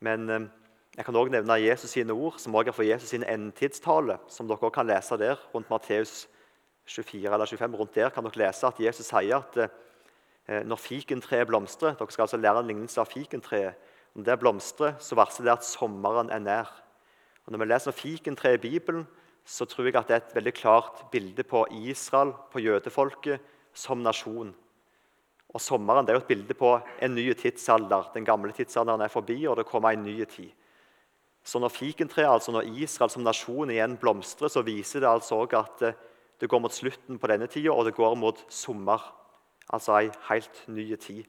Men 0.00 0.30
eh, 0.30 0.46
jeg 0.96 1.04
kan 1.04 1.16
også 1.16 1.32
nevne 1.34 1.58
Jesus 1.60 1.90
sine 1.90 2.12
ord, 2.12 2.38
som 2.38 2.54
også 2.54 2.72
er 2.72 2.76
for 2.78 2.82
Jesus 2.82 3.08
sin 3.12 3.26
endetidstale, 3.28 4.16
som 4.28 4.48
dere 4.48 4.56
også 4.56 4.70
kan 4.70 4.86
lese 4.86 5.18
der, 5.20 5.36
rundt 5.54 5.70
Matteus 5.70 6.28
24 6.86 7.32
eller 7.32 7.46
25. 7.46 7.76
Rundt 7.76 7.94
der 7.94 8.08
kan 8.08 8.24
dere 8.24 8.46
lese 8.46 8.66
at 8.66 8.80
Jesus 8.80 9.06
sier 9.06 9.42
at 9.42 9.58
eh, 10.48 10.62
når 10.64 10.80
fikentreet 10.80 11.46
blomstrer 11.46 11.98
Dere 11.98 12.10
skal 12.10 12.24
altså 12.24 12.40
lære 12.40 12.64
en 12.64 12.70
lignelse 12.72 13.00
av 13.00 13.12
fikentreet. 13.12 13.76
Når 14.14 14.24
det 14.24 14.38
blomstrer, 14.40 14.96
så 14.98 15.14
varsler 15.14 15.50
det 15.50 15.58
at 15.58 15.66
sommeren 15.66 16.30
er 16.30 16.38
nær. 16.38 16.72
Og 17.44 17.52
Når 17.52 17.58
vi 17.58 17.64
leser 17.64 17.90
fikentreet 17.90 18.64
i 18.64 18.70
Bibelen, 18.70 19.06
så 19.44 19.66
tror 19.68 19.88
jeg 19.88 19.96
at 19.98 20.08
det 20.08 20.16
er 20.16 20.22
et 20.22 20.36
veldig 20.38 20.54
klart 20.56 21.04
bilde 21.12 21.44
på 21.44 21.66
Israel, 21.84 22.32
på 22.52 22.62
jødefolket, 22.64 23.40
som 23.74 24.00
nasjon. 24.02 24.54
Og 25.54 25.62
Sommeren 25.62 26.06
det 26.06 26.14
er 26.14 26.18
jo 26.18 26.24
et 26.24 26.30
bilde 26.32 26.56
på 26.58 26.72
en 27.02 27.14
ny 27.14 27.28
tidsalder. 27.38 28.10
Den 28.14 28.26
gamle 28.26 28.52
tidsalderen 28.52 29.04
er 29.04 29.12
forbi, 29.12 29.44
og 29.46 29.58
det 29.60 29.68
kommer 29.68 29.94
en 29.94 30.02
ny 30.02 30.16
tid. 30.24 30.50
Så 31.44 31.60
når 31.60 31.74
fikentreet, 31.74 32.30
altså 32.30 32.54
når 32.54 32.70
Israel 32.80 33.12
som 33.12 33.22
nasjon 33.22 33.70
igjen 33.70 33.98
blomstrer, 34.00 34.48
så 34.48 34.64
viser 34.64 35.04
det 35.04 35.10
altså 35.10 35.42
også 35.44 35.60
at 35.60 35.82
eh, 35.84 35.98
det 36.40 36.48
går 36.50 36.62
mot 36.64 36.72
slutten 36.72 37.20
på 37.20 37.28
denne 37.30 37.46
tida, 37.46 37.70
og 37.70 37.84
det 37.84 37.94
går 37.94 38.16
mot 38.16 38.40
sommer. 38.48 39.02
Altså 39.72 39.94
ei 39.98 40.08
helt 40.30 40.62
ny 40.68 40.88
tid. 40.96 41.24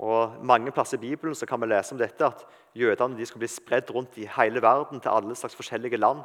Og 0.00 0.44
Mange 0.44 0.72
plasser 0.72 1.00
i 1.00 1.08
Bibelen 1.08 1.34
så 1.34 1.48
kan 1.48 1.60
vi 1.60 1.68
lese 1.68 1.92
om 1.96 1.98
dette, 2.00 2.24
at 2.24 2.44
jødene 2.76 3.18
de 3.18 3.26
skal 3.26 3.42
bli 3.42 3.48
spredd 3.50 3.90
rundt 3.92 4.16
i 4.20 4.28
hele 4.36 4.62
verden, 4.62 5.00
til 5.00 5.12
alle 5.12 5.36
slags 5.36 5.56
forskjellige 5.56 6.00
land. 6.00 6.22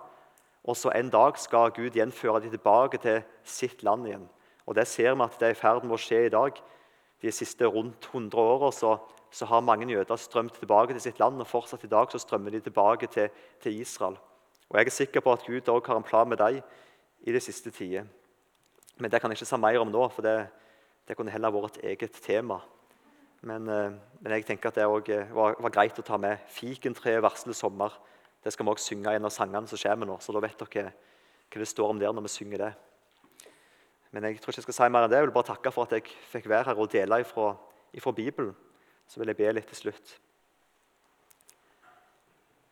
Og 0.66 0.78
så 0.78 0.90
En 0.90 1.10
dag 1.10 1.38
skal 1.38 1.72
Gud 1.72 1.94
gjenføre 1.94 2.42
dem 2.42 2.50
tilbake 2.50 2.98
til 2.98 3.22
sitt 3.44 3.84
land 3.84 4.08
igjen. 4.08 4.30
Og 4.66 4.76
Det 4.76 4.88
ser 4.88 5.16
vi 5.16 5.22
at 5.22 5.40
det 5.40 5.48
er 5.48 5.52
i 5.52 5.62
ferd 5.62 5.84
med 5.84 5.94
å 5.94 6.02
skje 6.02 6.26
i 6.26 6.34
dag. 6.34 6.52
De 7.22 7.32
siste 7.32 7.66
rundt 7.66 8.10
100 8.12 8.38
åra 8.38 8.72
så 8.72 8.98
så 9.36 9.46
har 9.46 9.60
mange 9.60 9.88
jøder 9.92 10.16
strømt 10.16 10.54
tilbake 10.54 10.94
til 10.94 11.02
sitt 11.02 11.20
land, 11.20 11.42
og 11.44 11.48
fortsatt 11.48 11.84
i 11.84 11.92
dag 11.92 12.12
så 12.12 12.20
strømmer 12.22 12.54
de 12.54 12.60
tilbake 12.64 13.08
til, 13.12 13.30
til 13.62 13.82
Israel. 13.82 14.16
Og 14.70 14.78
Jeg 14.78 14.86
er 14.86 14.96
sikker 14.96 15.20
på 15.20 15.34
at 15.34 15.44
Gud 15.48 15.70
òg 15.70 15.88
har 15.88 15.98
en 16.00 16.08
plan 16.08 16.30
med 16.30 16.38
dem 16.38 16.62
i 17.22 17.32
de 17.32 17.40
siste 17.40 17.72
tider. 17.72 18.06
Men 18.98 19.12
det 19.12 19.20
kan 19.22 19.32
jeg 19.32 19.42
ikke 19.42 19.50
si 19.50 19.58
mer 19.60 19.80
om 19.80 19.92
nå, 19.92 20.08
for 20.08 20.24
det, 20.24 20.48
det 21.08 21.18
kunne 21.18 21.32
heller 21.32 21.52
vært 21.52 21.78
et 21.78 21.92
eget 21.92 22.16
tema. 22.24 22.62
Men, 23.42 23.68
eh, 23.70 23.92
men 24.22 24.32
jeg 24.32 24.46
tenker 24.46 24.72
at 24.72 24.80
det 24.80 24.86
også 24.88 25.14
eh, 25.14 25.36
var, 25.36 25.60
var 25.60 25.74
greit 25.76 26.00
å 26.00 26.06
ta 26.06 26.18
med 26.18 26.40
Fikentreet 26.56 27.22
varsler 27.22 27.54
sommer'. 27.54 28.00
Det 28.46 28.54
skal 28.54 28.68
vi 28.68 28.76
også 28.76 28.92
synge 28.92 29.10
i 29.10 29.18
en 29.18 29.26
av 29.26 29.34
sangene 29.34 29.66
som 29.66 29.80
kommer 29.82 30.06
nå, 30.06 30.20
så 30.22 30.34
da 30.36 30.42
vet 30.44 30.60
dere 30.62 30.92
hva 31.50 31.62
det 31.64 31.68
står 31.70 31.96
om 31.96 32.02
der 32.02 32.14
når 32.14 32.28
vi 32.28 32.34
synger 32.36 32.62
det. 32.62 32.74
Men 34.14 34.28
jeg 34.30 34.38
tror 34.38 34.54
ikke 34.54 34.62
jeg 34.62 34.68
skal 34.68 34.78
si 34.78 34.90
mer 34.94 35.08
enn 35.08 35.10
det. 35.10 35.18
Jeg 35.18 35.28
vil 35.28 35.34
bare 35.34 35.50
takke 35.50 35.72
for 35.74 35.90
at 35.90 35.96
jeg 35.98 36.14
fikk 36.30 36.46
være 36.52 36.70
her 36.70 36.78
og 36.78 36.92
dele 36.94 37.18
ifra, 37.24 37.50
ifra 37.98 38.14
Bibelen. 38.14 38.54
Så 39.10 39.18
vil 39.20 39.34
jeg 39.34 39.40
be 39.40 39.50
litt 39.58 39.68
til 39.74 39.80
slutt. 39.80 40.14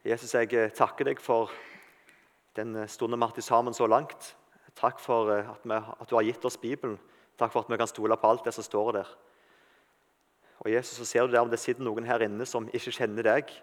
Jesus, 0.06 0.36
jeg 0.36 0.54
eh, 0.54 0.70
takker 0.78 1.10
deg 1.10 1.20
for 1.24 1.50
den 2.58 2.76
eh, 2.76 2.90
stunden 2.92 3.18
vi 3.18 3.26
har 3.26 3.34
hatt 3.34 3.44
sammen 3.50 3.74
så 3.74 3.90
langt. 3.90 4.30
Takk 4.78 5.02
for 5.02 5.34
eh, 5.34 5.50
at, 5.50 5.66
vi, 5.66 5.82
at, 5.82 6.08
du 6.10 6.16
har 6.20 6.30
gitt 6.30 6.46
oss 6.46 6.60
Bibelen. 6.62 7.00
Takk 7.40 7.54
for 7.56 7.66
at 7.66 7.74
vi 7.74 7.82
kan 7.82 7.90
stole 7.90 8.18
på 8.20 8.30
alt 8.30 8.46
det 8.46 8.54
som 8.54 8.70
står 8.70 8.94
der. 9.02 9.14
Og 10.62 10.70
Jesus, 10.70 11.00
så 11.02 11.10
ser 11.10 11.26
du 11.26 11.34
der 11.34 11.42
om 11.42 11.50
det 11.50 11.60
sitter 11.60 11.84
noen 11.84 12.06
her 12.06 12.22
inne 12.24 12.46
som 12.46 12.70
ikke 12.70 12.94
kjenner 13.02 13.26
deg. 13.26 13.56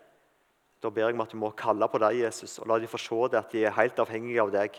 Da 0.81 0.89
ber 0.89 1.11
jeg 1.11 1.17
om 1.17 1.25
at 1.25 1.33
du 1.33 1.37
må 1.37 1.51
kalle 1.57 1.89
på 1.93 2.01
deg, 2.01 2.23
Jesus, 2.23 2.57
og 2.59 2.71
la 2.71 2.79
dem 2.81 2.89
få 2.89 2.99
se 3.01 3.19
det 3.33 3.41
at 3.41 3.53
de 3.53 3.65
er 3.67 3.77
helt 3.77 3.99
avhengige 4.01 4.41
av 4.41 4.53
deg. 4.55 4.79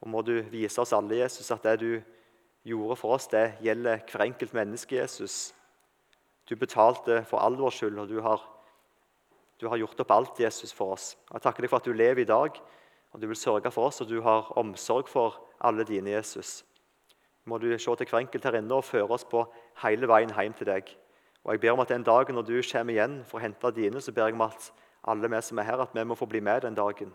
Og 0.00 0.08
må 0.08 0.22
du 0.24 0.38
vise 0.52 0.80
oss 0.80 0.94
alle, 0.96 1.18
Jesus, 1.20 1.50
at 1.52 1.64
det 1.64 1.78
du 1.82 1.90
gjorde 2.64 2.96
for 2.96 3.16
oss, 3.18 3.28
det 3.28 3.58
gjelder 3.64 4.00
hver 4.08 4.24
enkelt 4.24 4.54
menneske, 4.56 4.96
Jesus. 4.96 5.52
Du 6.48 6.56
betalte 6.56 7.22
for 7.28 7.40
all 7.40 7.56
vår 7.56 7.72
skyld, 7.72 7.98
og 8.00 8.08
du 8.08 8.20
har, 8.24 8.40
du 9.60 9.68
har, 9.68 9.80
gjort 9.80 10.00
opp 10.00 10.14
alt 10.16 10.40
Jesus 10.40 10.72
for 10.72 10.96
oss. 10.96 11.14
Jeg 11.32 11.44
takker 11.44 11.64
deg 11.64 11.72
for 11.72 11.80
at 11.80 11.88
du 11.88 11.96
lever 11.96 12.24
i 12.24 12.28
dag, 12.28 12.60
og 13.12 13.20
du 13.20 13.28
vil 13.28 13.38
sørge 13.38 13.72
for 13.72 13.88
oss, 13.88 14.00
og 14.00 14.08
du 14.08 14.22
har 14.24 14.52
omsorg 14.60 15.08
for 15.08 15.36
alle 15.60 15.84
dine, 15.88 16.16
Jesus. 16.16 16.62
Må 17.44 17.60
du 17.60 17.68
se 17.76 17.96
til 17.96 18.08
hver 18.08 18.24
enkelt 18.24 18.44
her 18.44 18.56
inne 18.56 18.76
og 18.76 18.88
føre 18.88 19.12
oss 19.12 19.24
på 19.28 19.44
hele 19.84 20.08
veien 20.08 20.32
hjem 20.32 20.56
til 20.56 20.68
deg. 20.68 20.88
Og 21.44 21.52
jeg 21.52 21.60
ber 21.60 21.74
om 21.76 21.84
at 21.84 21.92
Den 21.92 22.04
dagen 22.04 22.34
når 22.34 22.42
du 22.48 22.56
kommer 22.64 22.92
igjen 22.92 23.18
for 23.28 23.36
å 23.36 23.44
hente 23.44 23.72
dine, 23.76 24.00
så 24.00 24.12
ber 24.12 24.30
jeg 24.30 24.36
om 24.36 24.46
at 24.48 24.70
alle 25.04 25.28
vi 25.30 25.40
som 25.42 25.58
er 25.58 25.68
her, 25.68 25.80
at 25.82 25.94
vi 25.94 26.04
må 26.04 26.14
få 26.14 26.26
bli 26.26 26.40
med 26.40 26.60
den 26.60 26.74
dagen. 26.74 27.12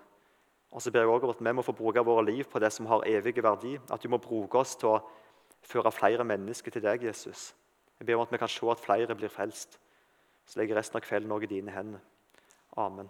Og 0.71 0.81
så 0.81 0.91
ber 0.91 0.99
jeg 0.99 1.09
også 1.09 1.29
at 1.29 1.45
vi 1.45 1.53
må 1.53 1.61
få 1.61 1.71
bruke 1.71 2.03
våre 2.05 2.25
liv 2.25 2.43
på 2.43 2.59
det 2.59 2.71
som 2.73 2.85
har 2.85 3.07
evig 3.07 3.43
verdi. 3.43 3.79
At 3.89 4.03
du 4.03 4.09
må 4.09 4.17
bruke 4.17 4.59
oss 4.59 4.75
til 4.75 4.89
å 4.89 4.99
føre 5.61 5.91
flere 5.91 6.23
mennesker 6.23 6.71
til 6.71 6.83
deg, 6.83 7.03
Jesus. 7.03 7.53
Jeg 7.99 8.05
ber 8.05 8.15
om 8.15 8.27
at 8.27 8.31
vi 8.31 8.37
kan 8.37 8.51
se 8.51 8.71
at 8.71 8.83
flere 8.83 9.15
blir 9.15 9.29
frelst. 9.29 9.79
Så 10.45 10.59
legger 10.59 10.75
resten 10.75 10.97
av 10.97 11.05
kvelden 11.05 11.31
òg 11.31 11.45
i 11.45 11.53
dine 11.55 11.71
hender. 11.71 12.01
Amen. 12.77 13.07